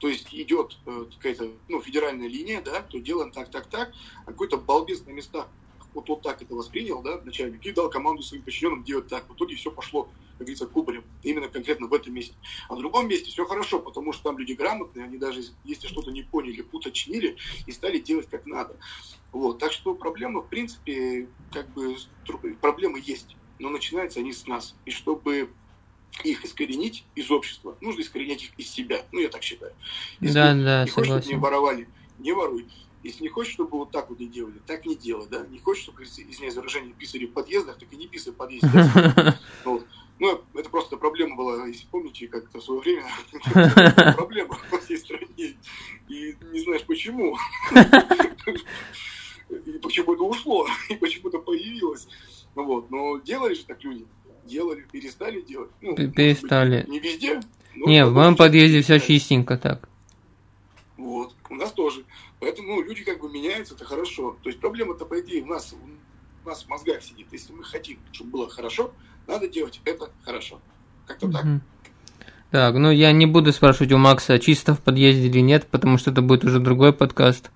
[0.00, 3.92] То есть идет э, какая-то ну, федеральная линия, да, то делаем так, так, так,
[4.24, 5.46] а какой-то балбес на местах
[5.94, 9.28] вот, вот так это воспринял, да, начальник, и дал команду своим подчиненным делать так.
[9.28, 12.34] В итоге все пошло, как говорится, кубарем, именно конкретно в этом месте.
[12.68, 16.10] А в другом месте все хорошо, потому что там люди грамотные, они даже, если что-то
[16.10, 17.36] не поняли, уточнили
[17.66, 18.76] и стали делать как надо.
[19.32, 19.58] Вот.
[19.58, 21.96] Так что проблема, в принципе, как бы,
[22.60, 24.74] проблемы есть, но начинаются они с нас.
[24.86, 25.50] И чтобы
[26.24, 29.02] их искоренить из общества, нужно искоренять их из себя.
[29.12, 29.72] Ну, я так считаю.
[30.20, 31.88] Если да, да, не хочешь, чтобы не воровали,
[32.18, 32.66] не воруй.
[33.02, 35.46] Если не хочешь, чтобы вот так вот не делали, так не делай, да?
[35.46, 38.68] Не хочешь, чтобы, извиняюсь за выражение, писали в подъездах, так и не писай в подъезде.
[40.20, 43.06] Ну, это просто проблема была, если помните, как-то в свое время,
[44.14, 45.56] проблема в всей стране,
[46.08, 47.38] и не знаешь почему.
[49.50, 52.06] И почему это ушло, и почему это появилось.
[52.54, 54.06] Ну вот, но делали же так люди,
[54.44, 55.70] делали, перестали делать.
[55.80, 56.80] Ну, перестали.
[56.82, 57.40] Быть, не везде.
[57.74, 59.88] Не, в моем подъезде все чистенько так.
[60.96, 62.04] Вот, у нас тоже.
[62.40, 64.36] Поэтому ну, люди как бы меняются, это хорошо.
[64.42, 65.74] То есть проблема-то, по идее, у нас,
[66.44, 67.28] у нас в мозгах сидит.
[67.32, 68.92] Если мы хотим, чтобы было хорошо,
[69.26, 70.60] надо делать это хорошо.
[71.06, 71.44] Как-то так.
[72.50, 76.10] Так, ну я не буду спрашивать у Макса, чисто в подъезде или нет, потому что
[76.10, 77.50] это будет уже другой подкаст.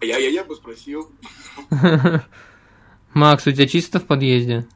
[0.00, 1.10] Я, я, я бы спросил.
[3.18, 4.66] Макс, у тебя чисто в подъезде?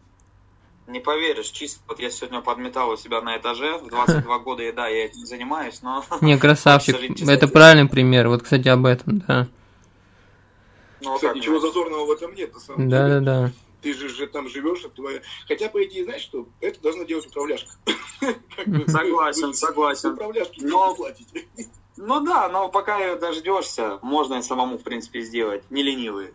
[0.88, 4.72] Не поверишь, чисто вот я сегодня подметал у себя на этаже, в 22 года, и
[4.72, 6.04] да, я этим занимаюсь, но...
[6.20, 9.48] Не, красавчик, это правильный пример, вот, кстати, об этом, да.
[11.00, 13.20] Ну, кстати, ничего зазорного в этом нет, на самом да, деле.
[13.20, 15.20] Да, да, Ты же, же там живешь, это твоя...
[15.46, 17.70] Хотя, по идее, знаешь что, это должна делать управляшка.
[18.88, 20.12] Согласен, согласен.
[20.14, 21.46] Управляшки не платите.
[21.96, 26.32] Ну да, но пока дождешься, можно и самому, в принципе, сделать, не ленивые.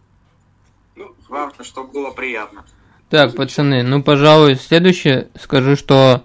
[0.98, 2.66] Ну, Главное, чтобы было приятно.
[3.10, 6.24] Так, пацаны, ну, пожалуй, следующее скажу, что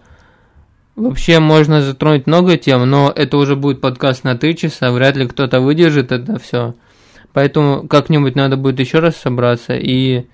[0.96, 5.28] вообще можно затронуть много тем, но это уже будет подкаст на три часа, вряд ли
[5.28, 6.74] кто-то выдержит это все.
[7.34, 10.24] Поэтому как-нибудь надо будет еще раз собраться и,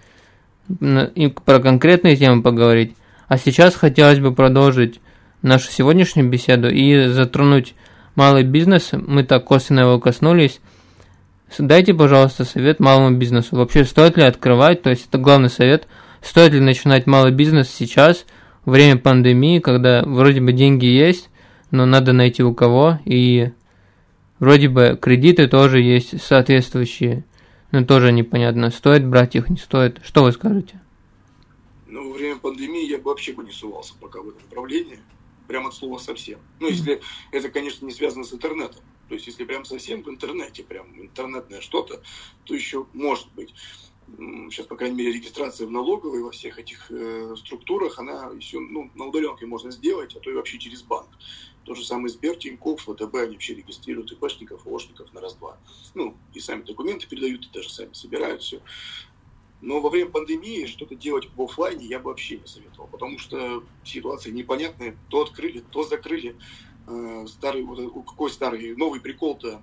[0.80, 2.94] и про конкретные темы поговорить.
[3.26, 5.00] А сейчас хотелось бы продолжить
[5.42, 7.74] нашу сегодняшнюю беседу и затронуть
[8.14, 8.90] малый бизнес.
[8.92, 10.60] Мы так косвенно его коснулись.
[11.56, 13.56] Дайте, пожалуйста, совет малому бизнесу.
[13.56, 15.86] Вообще, стоит ли открывать, то есть это главный совет–
[16.20, 18.26] Стоит ли начинать малый бизнес сейчас,
[18.64, 21.30] время пандемии, когда вроде бы деньги есть,
[21.70, 23.50] но надо найти у кого, и
[24.38, 27.24] вроде бы кредиты тоже есть соответствующие,
[27.70, 30.00] но тоже непонятно, стоит брать их, не стоит.
[30.02, 30.80] Что вы скажете?
[31.86, 34.98] Ну, во время пандемии я бы вообще бы не сувался пока в это направление,
[35.46, 36.38] прямо от слова совсем.
[36.58, 38.82] Ну, если это, конечно, не связано с интернетом.
[39.08, 42.02] То есть, если прям совсем в интернете, прям интернетное что-то,
[42.44, 43.54] то еще может быть
[44.50, 48.90] сейчас, по крайней мере, регистрация в налоговой во всех этих э, структурах, она еще ну,
[48.94, 51.08] на удаленке можно сделать, а то и вообще через банк.
[51.64, 55.58] То же самое Сбер, Тинькофф, ВТБ, они вообще регистрируют ИПшников, Ошников на раз-два.
[55.94, 58.62] Ну, и сами документы передают, и даже сами собирают все.
[59.60, 63.64] Но во время пандемии что-то делать в офлайне я бы вообще не советовал, потому что
[63.84, 64.96] ситуация непонятная.
[65.08, 66.36] То открыли, то закрыли.
[66.90, 69.62] Э, старый, вот какой старый, новый прикол-то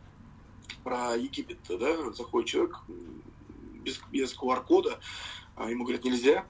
[0.83, 2.79] про Египет, да, заходит человек,
[3.83, 4.99] без, без QR-кода.
[5.55, 6.45] А ему говорят, нельзя,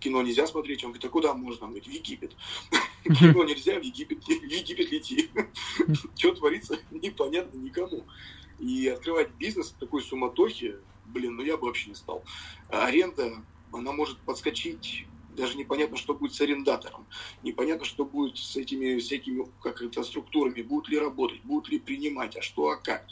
[0.00, 0.82] кино нельзя смотреть.
[0.82, 1.66] Он говорит, а куда можно?
[1.66, 2.34] Он говорит, в Египет.
[3.04, 5.30] Кино нельзя, в Египет, в Египет лети.
[6.16, 8.04] Что творится, непонятно никому.
[8.58, 12.24] И открывать бизнес в такой суматохе, блин, ну я бы вообще не стал.
[12.70, 13.42] Аренда,
[13.72, 15.06] она может подскочить
[15.38, 17.06] даже непонятно, что будет с арендатором,
[17.42, 22.36] непонятно, что будет с этими всякими, как это, структурами, будут ли работать, будут ли принимать,
[22.36, 23.06] а что, а как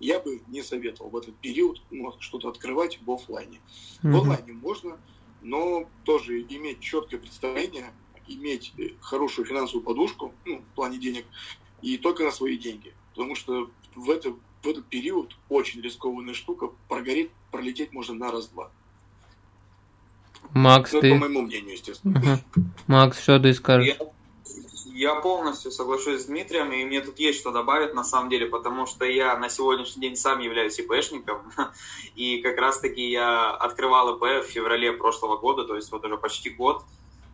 [0.00, 3.60] я бы не советовал в этот период ну, что-то открывать в офлайне.
[4.02, 4.10] Mm-hmm.
[4.10, 4.98] В онлайне можно,
[5.42, 7.92] но тоже иметь четкое представление,
[8.26, 11.26] иметь э, хорошую финансовую подушку, ну, в плане денег,
[11.82, 12.92] и только на свои деньги.
[13.14, 18.72] Потому что в, это, в этот период очень рискованная штука, прогореть, пролететь можно на раз-два.
[20.54, 21.10] Макс, Ну, ты...
[21.10, 22.18] по моему мнению, естественно.
[22.18, 22.40] Ага.
[22.86, 23.96] Макс, что ты скажешь?
[23.98, 24.06] Я,
[24.94, 28.86] я полностью соглашусь с Дмитрием, и мне тут есть что добавить на самом деле, потому
[28.86, 31.52] что я на сегодняшний день сам являюсь ИПшником,
[32.14, 36.50] и как раз-таки я открывал ИП в феврале прошлого года, то есть вот уже почти
[36.50, 36.84] год.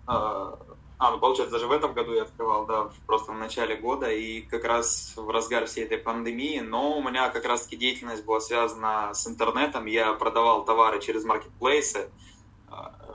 [0.07, 0.59] А,
[0.99, 4.41] а, ну получается, даже в этом году я открывал, да, просто в начале года, и
[4.41, 9.13] как раз в разгар всей этой пандемии, но у меня как раз-таки деятельность была связана
[9.13, 12.11] с интернетом, я продавал товары через маркетплейсы,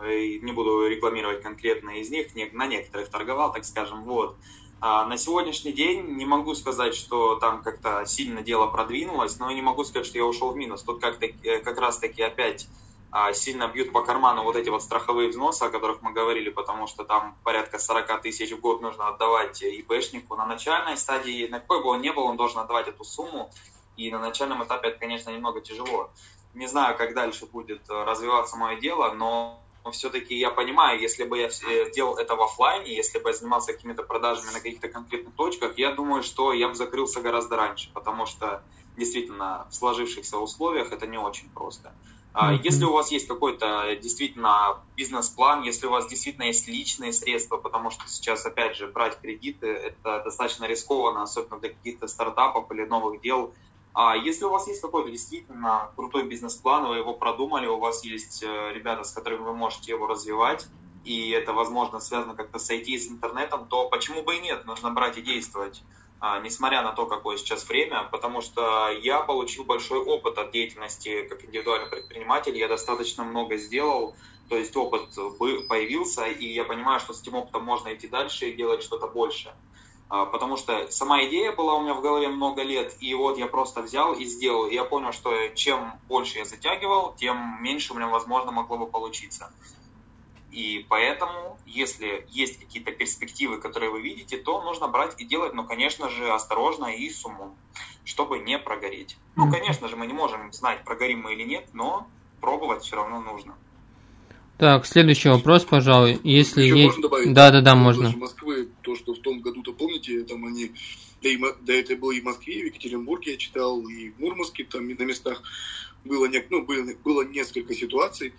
[0.01, 4.35] не буду рекламировать конкретно из них, на некоторых торговал, так скажем, вот.
[4.81, 9.55] А на сегодняшний день не могу сказать, что там как-то сильно дело продвинулось, но и
[9.55, 10.83] не могу сказать, что я ушел в минус.
[10.83, 12.67] Тут как, -таки, как раз таки опять
[13.17, 16.85] а, сильно бьют по карману вот эти вот страховые взносы, о которых мы говорили, потому
[16.85, 20.35] что там порядка 40 тысяч в год нужно отдавать ИПшнику.
[20.35, 23.51] На начальной стадии, на какой бы он ни был, он должен отдавать эту сумму,
[23.95, 26.11] и на начальном этапе это, конечно, немного тяжело.
[26.55, 31.49] Не знаю, как дальше будет развиваться мое дело, но все-таки я понимаю, если бы я
[31.93, 35.91] делал это в офлайне, если бы я занимался какими-то продажами на каких-то конкретных точках, я
[35.91, 38.63] думаю, что я бы закрылся гораздо раньше, потому что
[38.97, 41.93] действительно в сложившихся условиях это не очень просто.
[42.33, 42.61] Mm-hmm.
[42.63, 47.91] Если у вас есть какой-то действительно бизнес-план, если у вас действительно есть личные средства, потому
[47.91, 53.21] что сейчас, опять же, брать кредиты это достаточно рискованно, особенно для каких-то стартапов или новых
[53.21, 53.53] дел,
[53.95, 58.43] а если у вас есть какой-то действительно крутой бизнес-план, вы его продумали, у вас есть
[58.43, 60.67] э, ребята, с которыми вы можете его развивать,
[61.05, 64.65] и это, возможно, связано как-то с IT, с интернетом, то почему бы и нет?
[64.65, 65.81] Нужно брать и действовать,
[66.19, 71.23] а, несмотря на то, какое сейчас время, потому что я получил большой опыт от деятельности
[71.29, 74.15] как индивидуальный предприниматель, я достаточно много сделал,
[74.49, 75.15] то есть опыт
[75.69, 79.55] появился, и я понимаю, что с этим опытом можно идти дальше и делать что-то большее.
[80.07, 83.47] А, потому что сама идея была у меня в голове много лет, и вот я
[83.47, 84.67] просто взял и сделал.
[84.67, 88.87] И я понял, что чем больше я затягивал, тем меньше у меня, возможно, могло бы
[88.89, 89.51] получиться.
[90.51, 95.65] И поэтому, если есть какие-то перспективы, которые вы видите, то нужно брать и делать, но,
[95.65, 97.59] конечно же, осторожно и с умом,
[98.03, 99.17] чтобы не прогореть.
[99.35, 102.07] Ну, конечно же, мы не можем знать, прогорим мы или нет, но
[102.39, 103.57] пробовать все равно нужно.
[104.57, 106.19] Так, следующий вопрос, пожалуй.
[106.23, 106.85] Если Еще есть...
[106.85, 107.33] можно добавить?
[107.33, 108.15] Да, да, да, можно.
[108.15, 110.71] Москвы, то, что в том году-то, помните, там они...
[111.21, 114.19] Да, и, да это было и в Москве, и в Екатеринбурге я читал, и в
[114.19, 115.41] Мурманске, там на местах
[116.05, 118.33] было, не, ну, было, было несколько ситуаций,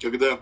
[0.00, 0.40] когда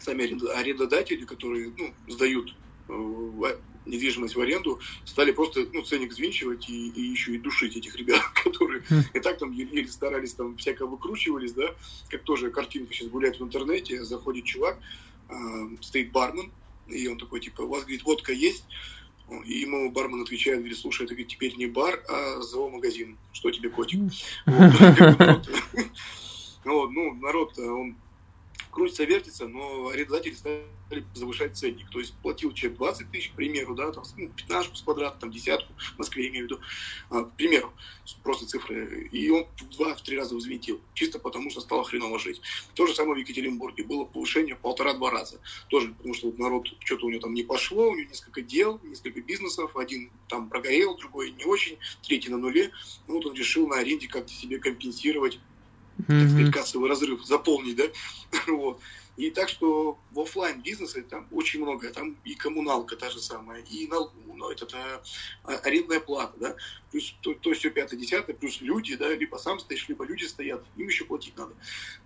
[0.00, 0.24] сами
[0.54, 2.54] арендодатели, которые ну, сдают
[2.88, 3.56] э,
[3.86, 8.22] недвижимость в аренду, стали просто ну, ценник взвинчивать и, и еще и душить этих ребят,
[8.44, 9.02] которые хм.
[9.12, 11.74] и так там еле старались, там всяко выкручивались, да,
[12.08, 14.78] как тоже картинка сейчас гуляет в интернете, заходит чувак,
[15.28, 15.34] э,
[15.80, 16.50] стоит бармен,
[16.88, 18.64] и он такой, типа, у вас, говорит, водка есть?
[19.46, 23.16] И ему бармен отвечает, говорит, слушай, это говорит, теперь не бар, а зоомагазин.
[23.32, 24.00] Что тебе, котик?
[26.66, 27.94] Ну, народ, он
[28.74, 30.64] крутится, вертится, но арендодатели стали
[31.14, 31.88] завышать ценник.
[31.90, 35.30] То есть платил человек 20 тысяч, к примеру, да, там, ну, 15 с квадрата, там,
[35.30, 36.60] десятку, в Москве, имею в виду,
[37.10, 37.72] а, к примеру,
[38.22, 39.08] просто цифры.
[39.12, 42.40] И он в два-три раза взвинтил, чисто потому что стало хреново жить.
[42.74, 43.84] То же самое в Екатеринбурге.
[43.84, 45.40] Было повышение полтора-два раза.
[45.68, 48.80] Тоже потому что вот народ, что-то у него там не пошло, у него несколько дел,
[48.82, 52.72] несколько бизнесов, один там прогорел, другой не очень, третий на нуле.
[53.06, 55.38] Ну, вот он решил на аренде как-то себе компенсировать
[56.06, 57.84] так сказать, кассовый разрыв заполнить, да,
[58.48, 58.80] вот.
[59.16, 63.62] И так что в офлайн бизнесе там очень много, там и коммуналка та же самая,
[63.62, 65.02] и налог, ну, это, это
[65.44, 66.56] арендная плата, да,
[66.90, 70.64] плюс то, то все пятое, десятое, плюс люди, да, либо сам стоишь, либо люди стоят,
[70.76, 71.54] им еще платить надо,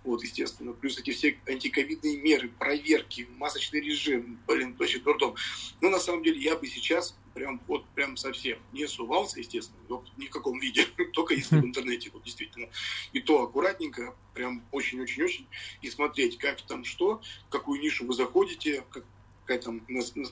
[0.03, 5.35] вот, естественно, плюс эти все антиковидные меры, проверки, масочный режим, блин, вообще дурдом.
[5.81, 9.79] Но на самом деле я бы сейчас прям вот прям совсем не сувался, естественно,
[10.17, 12.69] ни в каком виде, только если в интернете, вот действительно.
[13.13, 15.47] И то аккуратненько, прям очень-очень-очень,
[15.81, 19.05] и смотреть, как там что, какую нишу вы заходите, как,
[19.41, 19.81] какая там,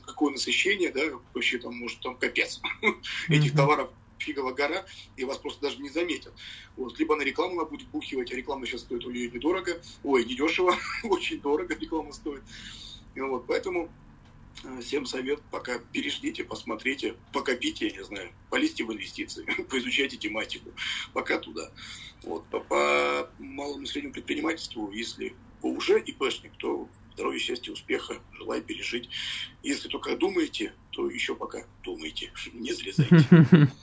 [0.06, 1.02] какое насыщение, да,
[1.34, 2.62] вообще там, может, там капец
[3.30, 3.90] этих товаров
[4.20, 4.86] фиговая гора,
[5.16, 6.34] и вас просто даже не заметят.
[6.76, 6.98] Вот.
[7.00, 10.76] Либо на рекламу она будет бухивать, а реклама сейчас стоит у нее недорого, ой, недешево,
[11.04, 12.44] очень дорого реклама стоит.
[13.16, 13.90] Вот, поэтому
[14.82, 20.72] всем совет, пока переждите, посмотрите, покопите, я не знаю, полезьте в инвестиции, поизучайте тематику,
[21.14, 21.72] пока туда.
[22.24, 28.16] Вот, по, по малому и среднему предпринимательству, если вы уже ИПшник, то здоровья, счастья, успеха,
[28.34, 29.10] желаю пережить.
[29.64, 33.72] Если только думаете, то еще пока думайте, не залезайте.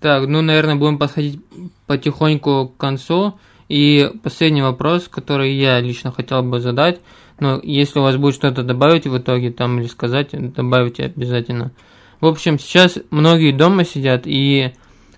[0.00, 1.42] Так, ну, наверное, будем подходить
[1.86, 3.38] потихоньку к концу.
[3.70, 7.00] И последний вопрос, который я лично хотел бы задать–
[7.40, 11.72] но если у вас будет что-то добавить в итоге там или сказать, добавьте обязательно.
[12.20, 14.74] В общем, сейчас многие дома сидят и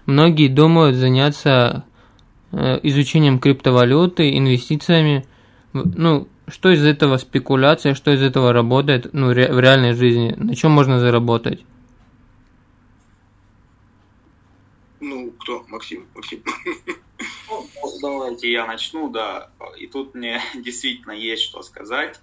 [0.07, 1.85] многие думают заняться
[2.53, 5.27] э, изучением криптовалюты, инвестициями.
[5.73, 10.33] Ну, что из этого спекуляция, что из этого работает ну, в реальной жизни?
[10.37, 11.65] На чем можно заработать?
[15.01, 15.65] Ну, кто?
[15.69, 16.07] Максим?
[16.15, 16.41] Максим.
[17.53, 17.69] Ну,
[18.01, 19.51] давайте я начну, да.
[19.77, 22.21] И тут мне действительно есть что сказать,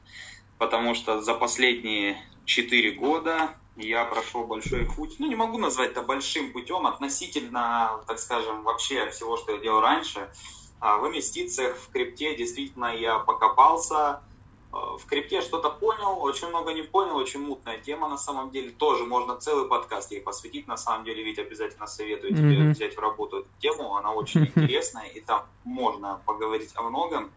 [0.58, 5.18] потому что за последние четыре года я прошел большой путь.
[5.20, 9.82] Ну, не могу назвать это большим путем относительно, так скажем, вообще всего, что я делал
[9.82, 10.32] раньше.
[10.80, 14.24] А в инвестициях в крипте действительно я покопался,
[14.72, 18.72] в крипте что-то понял, очень много не понял, очень мутная тема на самом деле.
[18.72, 22.72] Тоже можно целый подкаст ей посвятить, на самом деле, ведь обязательно советую тебе mm-hmm.
[22.72, 27.32] взять в работу эту тему, она очень интересная, и там можно поговорить о многом.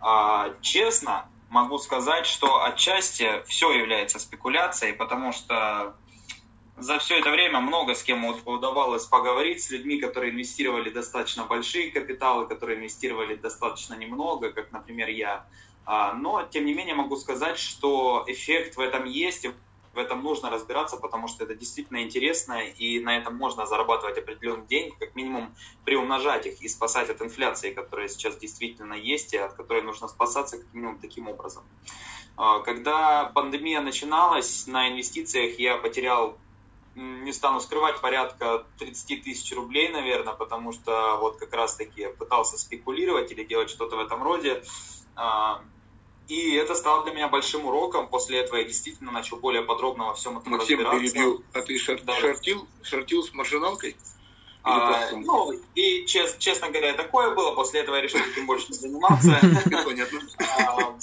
[0.00, 5.94] А, честно, могу сказать, что отчасти все является спекуляцией, потому что
[6.76, 11.90] за все это время много с кем удавалось поговорить, с людьми, которые инвестировали достаточно большие
[11.90, 15.46] капиталы, которые инвестировали достаточно немного, как, например, я.
[15.86, 19.52] А, но, тем не менее, могу сказать, что эффект в этом есть, и
[19.94, 24.66] в этом нужно разбираться, потому что это действительно интересно, и на этом можно зарабатывать определенные
[24.66, 29.54] деньги, как минимум приумножать их и спасать от инфляции, которая сейчас действительно есть, и от
[29.54, 31.64] которой нужно спасаться как минимум таким образом.
[32.36, 36.36] А, когда пандемия начиналась, на инвестициях я потерял
[36.94, 43.30] не стану скрывать, порядка 30 тысяч рублей, наверное, потому что вот как раз-таки пытался спекулировать
[43.32, 44.62] или делать что-то в этом роде.
[46.28, 48.08] И это стало для меня большим уроком.
[48.08, 51.14] После этого я действительно начал более подробно во всем этом Максим, разбираться.
[51.14, 51.44] перебил.
[51.52, 52.16] А ты шар- да.
[52.16, 53.96] шортил, шортил с маржиналкой?
[54.68, 57.54] А, ну, и чест, честно говоря, такое было.
[57.54, 59.38] После этого я решил этим больше не заниматься.
[59.84, 60.20] Понятно.
[60.58, 60.98] А,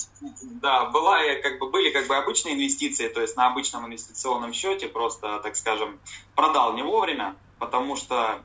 [0.61, 4.89] да, была, как бы, были как бы обычные инвестиции, то есть на обычном инвестиционном счете
[4.89, 5.97] просто, так скажем,
[6.35, 8.41] продал не вовремя, потому что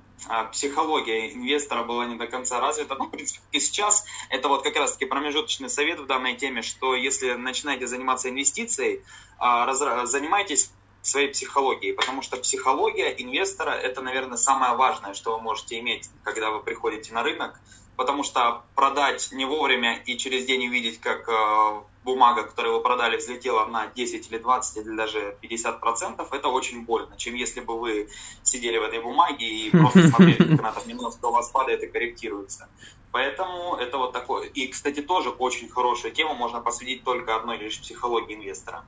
[0.52, 2.94] психология инвестора была не до конца развита.
[2.94, 6.94] Ну, в принципе, и сейчас это вот как раз-таки промежуточный совет в данной теме, что
[6.94, 9.02] если начинаете заниматься инвестицией,
[9.38, 9.72] а,
[10.06, 10.70] занимайтесь
[11.02, 16.50] своей психологией, потому что психология инвестора– это, наверное, самое важное, что вы можете иметь, когда
[16.50, 17.60] вы приходите на рынок,
[17.96, 23.18] потому что продать не вовремя и через день увидеть, как э, бумага, которую вы продали,
[23.18, 27.78] взлетела на 10 или 20 или даже 50 процентов, это очень больно, чем если бы
[27.78, 28.08] вы
[28.42, 31.86] сидели в этой бумаге и просто смотрели, как она там немножко у вас падает и
[31.86, 32.68] корректируется.
[33.10, 34.48] Поэтому это вот такое.
[34.48, 38.84] И, кстати, тоже очень хорошая тема, можно посвятить только одной лишь психологии инвестора.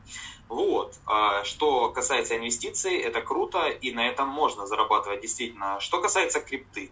[0.48, 0.94] Вот.
[1.06, 5.80] А что касается инвестиций, это круто, и на этом можно зарабатывать действительно.
[5.80, 6.90] Что касается крипты.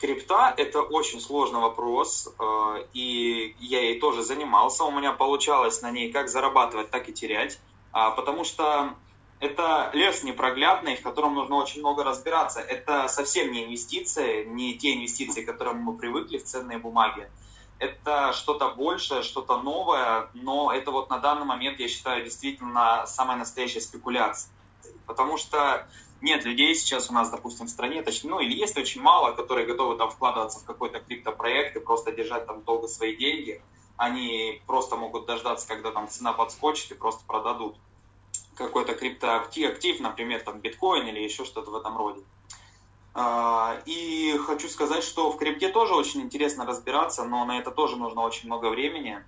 [0.00, 4.84] Крипта– это очень сложный вопрос, а, и я ей тоже занимался.
[4.84, 7.60] У меня получалось на ней как зарабатывать, так и терять,
[7.92, 8.94] а, потому что
[9.40, 12.60] это лес непроглядный, в котором нужно очень много разбираться.
[12.60, 17.30] Это совсем не инвестиции, не те инвестиции, к которым мы привыкли в ценные бумаги.
[17.78, 23.36] Это что-то большее, что-то новое, но это вот на данный момент, я считаю, действительно самая
[23.36, 24.50] настоящая спекуляция.
[25.06, 25.86] Потому что
[26.22, 29.66] нет людей сейчас у нас, допустим, в стране, точнее, ну или есть очень мало, которые
[29.66, 33.62] готовы там вкладываться в какой-то криптопроект и просто держать там долго свои деньги.
[33.96, 37.76] Они просто могут дождаться, когда там цена подскочит и просто продадут
[38.54, 42.22] какой-то криптоактив, актив, например, там биткоин или еще что-то в этом роде.
[43.12, 47.96] А, и хочу сказать, что в крипте тоже очень интересно разбираться, но на это тоже
[47.96, 49.22] нужно очень много времени.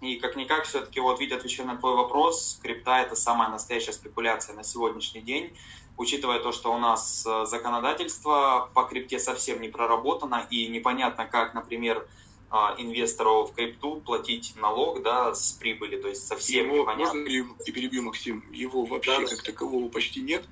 [0.00, 4.62] И как-никак все-таки, вот Витя, отвечая на твой вопрос, крипта это самая настоящая спекуляция на
[4.62, 5.56] сегодняшний день,
[5.96, 11.54] учитывая то, что у нас э, законодательство по крипте совсем не проработано и непонятно, как,
[11.54, 12.06] например,
[12.48, 17.20] а, инвестору в крипту платить налог да, с прибыли, то есть совсем его, непонятно.
[17.20, 20.48] Можно ли, и перебью, Максим, его вообще да, как такового почти нет.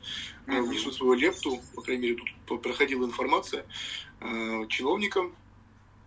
[0.46, 0.62] Mm-hmm.
[0.62, 3.64] Внесу свою лепту, по крайней мере, тут проходила информация,
[4.20, 5.36] э, чиновникам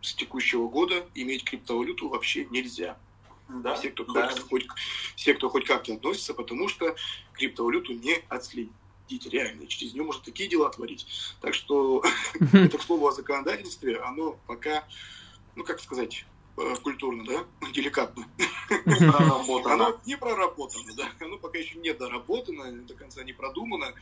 [0.01, 2.97] с текущего года иметь криптовалюту вообще нельзя.
[3.47, 4.27] Да, все, кто да.
[4.27, 4.67] хоть, хоть,
[5.15, 6.97] все, кто хоть как-то относится, потому что
[7.33, 8.73] криптовалюту не отследить
[9.09, 9.67] реально.
[9.67, 11.07] Через нее можно такие дела творить.
[11.41, 12.03] Так что
[12.53, 14.83] это, к слову, о законодательстве, оно пока
[15.57, 16.23] ну как сказать,
[16.57, 18.25] э, культурно, да, деликатно.
[19.65, 23.93] Оно не проработано, да, оно пока еще не доработано, до конца не продумано,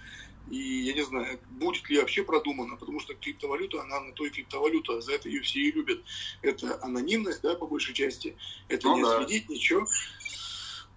[0.51, 4.29] и я не знаю, будет ли вообще продумано, потому что криптовалюта, она на то и
[4.29, 6.03] криптовалюта, за это ее все и любят.
[6.41, 8.35] Это анонимность, да, по большей части,
[8.67, 9.17] это ну, не да.
[9.17, 9.87] следить, ничего.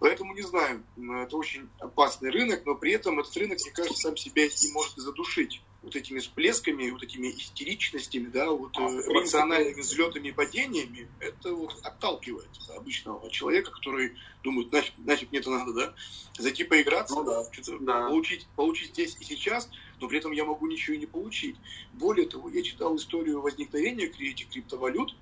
[0.00, 4.16] Поэтому не знаю, это очень опасный рынок, но при этом этот рынок, мне кажется, сам
[4.16, 10.28] себя и может задушить вот этими всплесками, вот этими истеричностями, да, вот а, эмоциональными взлетами
[10.28, 15.94] и падениями, это вот отталкивает обычного человека, который думает, нафиг, нафиг мне это надо, да,
[16.38, 17.52] зайти поиграться, ну, да.
[17.52, 18.08] что-то да.
[18.08, 19.70] получить, получить здесь и сейчас,
[20.00, 21.56] но при этом я могу ничего и не получить.
[21.92, 25.14] Более того, я читал историю возникновения этих криптовалют,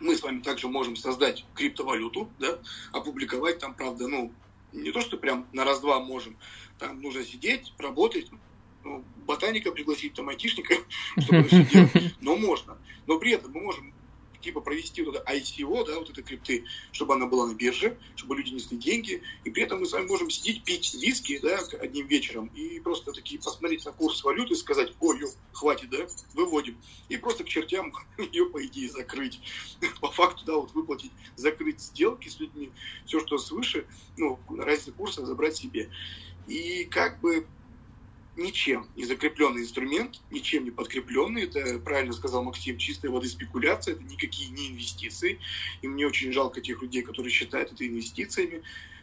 [0.00, 2.58] мы с вами также можем создать криптовалюту, да,
[2.92, 4.32] опубликовать там, правда, ну,
[4.72, 6.36] не то, что прям на раз-два можем,
[6.78, 8.28] там нужно сидеть, работать,
[8.82, 10.74] ну, ботаника пригласить, там, айтишника,
[11.18, 12.76] чтобы все делать, но можно.
[13.06, 13.93] Но при этом мы можем
[14.44, 18.36] типа провести вот это ICO, да, вот это крипты, чтобы она была на бирже, чтобы
[18.36, 22.06] люди несли деньги, и при этом мы с вами можем сидеть, пить виски, да, одним
[22.06, 25.20] вечером, и просто такие посмотреть на курс валюты сказать, ой,
[25.52, 26.76] хватит, да, выводим,
[27.08, 29.40] и просто к чертям ее, по идее, закрыть.
[30.00, 32.70] По факту, да, вот выплатить, закрыть сделки с людьми,
[33.06, 33.86] все, что свыше,
[34.16, 35.90] ну, разница курса забрать себе.
[36.46, 37.46] И как бы
[38.36, 41.44] ничем не закрепленный инструмент, ничем не подкрепленный.
[41.44, 45.38] Это, правильно сказал Максим, чистая воды спекуляция, это никакие не инвестиции.
[45.82, 48.62] И мне очень жалко тех людей, которые считают это инвестициями,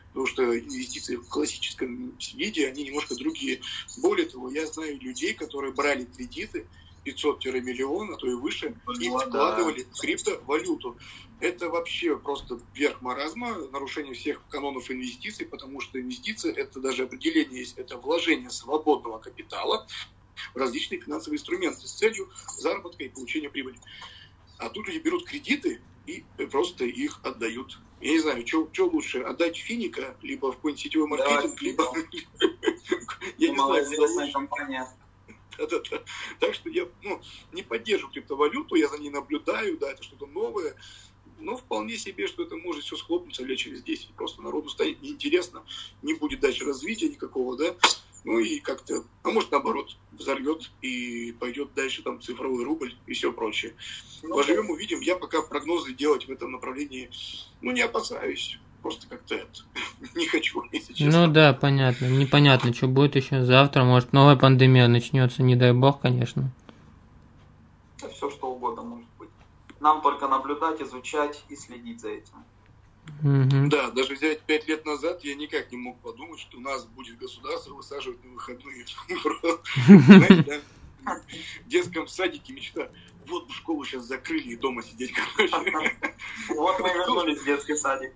[0.09, 3.61] потому что инвестиции в классическом виде, они немножко другие.
[3.97, 6.65] Более того, я знаю людей, которые брали кредиты,
[7.05, 10.97] 500-миллион, а то и выше, и вкладывали в криптовалюту.
[11.39, 17.61] Это вообще просто верх маразма, нарушение всех канонов инвестиций, потому что инвестиции, это даже определение
[17.61, 19.87] есть, это вложение свободного капитала
[20.53, 23.77] в различные финансовые инструменты с целью заработка и получения прибыли.
[24.57, 27.79] А тут люди берут кредиты и просто их отдают.
[28.01, 31.83] Я не знаю, что лучше, отдать финика, либо в какой-нибудь сетевой маркетинг, да, либо...
[33.37, 33.55] Я не
[34.07, 34.87] знаю, компания
[35.61, 36.03] Да-да-да.
[36.39, 40.75] Так что я ну, не поддерживаю криптовалюту, я за ней наблюдаю, да, это что-то новое.
[41.39, 44.09] Но вполне себе, что это может все схлопнуться лет через 10.
[44.09, 45.63] Просто народу станет неинтересно,
[46.01, 47.75] не будет дальше развития никакого, да.
[48.23, 53.33] Ну и как-то, а может наоборот, взорвет и пойдет дальше там цифровой рубль и все
[53.33, 53.75] прочее.
[54.21, 54.99] Ну, Поживем, увидим.
[54.99, 57.09] Я пока прогнозы делать в этом направлении,
[57.61, 59.61] ну, не опасаюсь просто как-то это,
[60.15, 61.27] не хочу, если честно.
[61.27, 62.05] Ну да, понятно.
[62.05, 63.83] Непонятно, что будет еще завтра.
[63.83, 66.51] Может, новая пандемия начнется, не дай бог, конечно.
[67.97, 69.29] все что угодно может быть.
[69.79, 72.33] Нам только наблюдать, изучать и следить за этим.
[73.23, 73.69] Угу.
[73.69, 77.17] Да, даже взять пять лет назад я никак не мог подумать, что у нас будет
[77.17, 78.85] государство высаживать на выходные.
[79.87, 80.61] Знаете,
[81.05, 81.21] да?
[81.65, 82.89] В детском садике мечта.
[83.27, 85.55] Вот бы школу сейчас закрыли и дома сидеть, короче.
[86.49, 88.13] Вот мы вернулись в детский садик.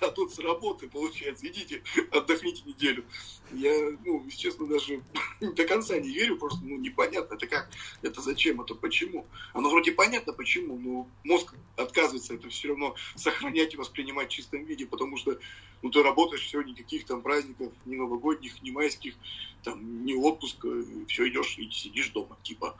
[0.00, 3.04] А тут с работы, получается, идите, отдохните неделю.
[3.52, 5.02] Я, ну, честно, даже
[5.40, 7.68] до конца не верю, просто, ну, непонятно, это как,
[8.00, 9.26] это зачем, это почему.
[9.52, 14.64] Оно вроде понятно, почему, но мозг отказывается это все равно сохранять и воспринимать в чистом
[14.64, 15.38] виде, потому что,
[15.82, 19.14] ну, ты работаешь, все, никаких там праздников, ни новогодних, ни майских,
[19.62, 20.68] там, ни отпуска,
[21.08, 22.76] все, идешь и сидишь дома, типа,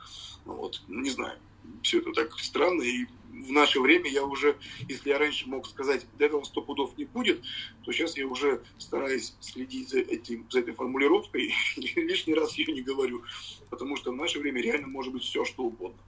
[0.47, 1.39] вот, не знаю,
[1.83, 4.57] все это так странно, и в наше время я уже,
[4.89, 7.41] если я раньше мог сказать, до этого сто пудов не будет,
[7.85, 12.73] то сейчас я уже стараюсь следить за, этим, за этой формулировкой и лишний раз ее
[12.73, 13.23] не говорю,
[13.71, 15.99] потому что в наше время реально может быть все, что угодно.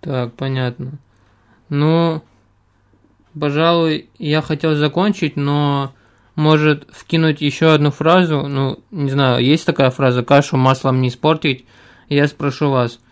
[0.00, 0.98] Так, понятно.
[1.68, 2.22] Ну,
[3.38, 5.94] пожалуй, я хотел закончить, но
[6.34, 11.66] может вкинуть еще одну фразу, ну, не знаю, есть такая фраза «кашу маслом не испортить»,
[12.08, 13.00] я спрошу вас–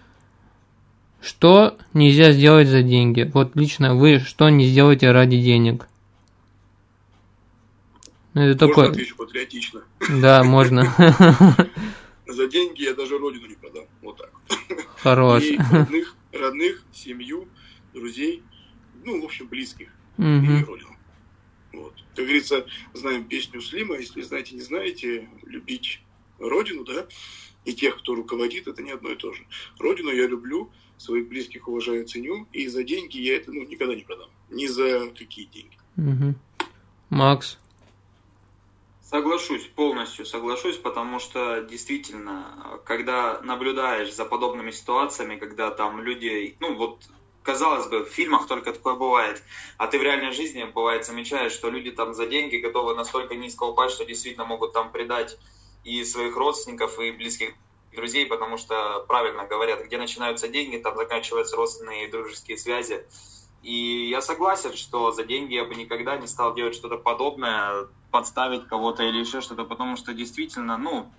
[1.27, 3.29] что нельзя сделать за деньги?
[3.35, 5.89] Вот лично вы что не сделаете ради денег?
[8.35, 8.91] Ну, это можно такой...
[8.91, 9.83] отвечу патриотично?
[10.21, 10.85] Да, можно.
[12.29, 13.85] За деньги я даже родину не продам.
[14.03, 14.31] Вот так.
[14.99, 15.43] Хорош.
[15.43, 17.49] И родных, родных, семью,
[17.95, 18.43] друзей,
[19.05, 19.89] ну, в общем, близких.
[20.19, 20.27] Угу.
[20.27, 20.97] И родину.
[21.73, 21.95] Вот.
[22.15, 26.03] Как говорится, знаем песню Слима, если знаете, не знаете, любить
[26.39, 27.07] родину, да,
[27.67, 29.45] и тех, кто руководит, это не одно и то же.
[29.79, 34.03] Родину я люблю, своих близких уважаю, ценю, и за деньги я это ну, никогда не
[34.03, 34.31] продам.
[34.49, 35.77] Ни за какие деньги.
[35.97, 36.35] Угу.
[37.11, 37.59] Макс?
[39.03, 46.75] Соглашусь, полностью соглашусь, потому что действительно, когда наблюдаешь за подобными ситуациями, когда там люди, ну
[46.75, 46.99] вот
[47.43, 49.43] казалось бы, в фильмах только такое бывает,
[49.77, 53.63] а ты в реальной жизни, бывает, замечаешь, что люди там за деньги готовы настолько низко
[53.63, 55.39] упасть, что действительно могут там предать
[55.87, 57.55] и своих родственников, и близких
[57.95, 63.07] друзей, потому что правильно говорят, где начинаются деньги, там заканчиваются родственные и дружеские связи.
[63.63, 68.67] И я согласен, что за деньги я бы никогда не стал делать что-то подобное, подставить
[68.67, 71.11] кого-то или еще что-то, потому что действительно, ну,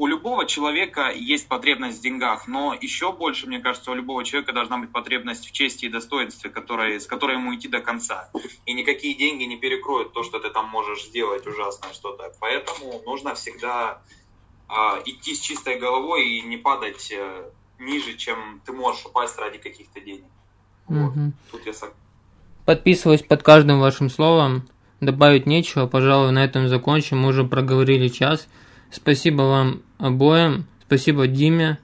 [0.00, 4.54] у любого человека есть потребность в деньгах, но еще больше, мне кажется, у любого человека
[4.54, 8.30] должна быть потребность в чести и достоинстве, которой, с которой ему идти до конца.
[8.64, 12.32] И никакие деньги не перекроют то, что ты там можешь сделать ужасное что-то.
[12.40, 14.00] Поэтому нужно всегда
[14.68, 19.58] а, идти с чистой головой и не падать э, ниже, чем ты можешь упасть ради
[19.58, 20.30] каких-то денег.
[20.86, 21.12] Вот.
[21.50, 21.92] Тут я сог...
[22.64, 24.66] Подписываюсь под каждым вашим словом.
[25.02, 27.18] Добавить нечего, пожалуй, на этом закончим.
[27.18, 28.48] Мы уже проговорили час.
[28.90, 30.66] Спасибо вам обоим.
[30.86, 31.78] Спасибо Диме.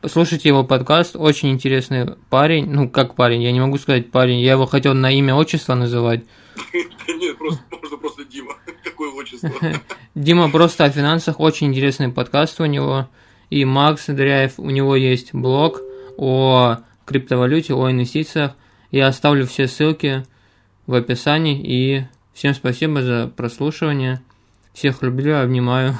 [0.00, 2.68] Послушайте его подкаст, очень интересный парень.
[2.68, 6.24] Ну, как парень, я не могу сказать парень, я его хотел на имя отчество называть.
[7.08, 8.54] Нет, просто, можно просто Дима.
[8.84, 9.50] Какое отчество?
[10.16, 13.08] Дима просто о финансах, очень интересный подкаст у него.
[13.48, 15.80] И Макс Дряев, у него есть блог
[16.16, 18.52] о криптовалюте, о инвестициях.
[18.90, 20.24] Я оставлю все ссылки
[20.86, 21.60] в описании.
[21.62, 24.20] И всем спасибо за прослушивание.
[24.72, 25.94] Всех люблю, обнимаю.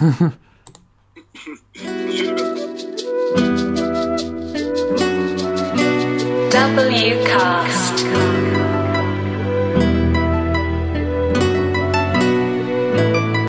[6.50, 8.51] W Cast.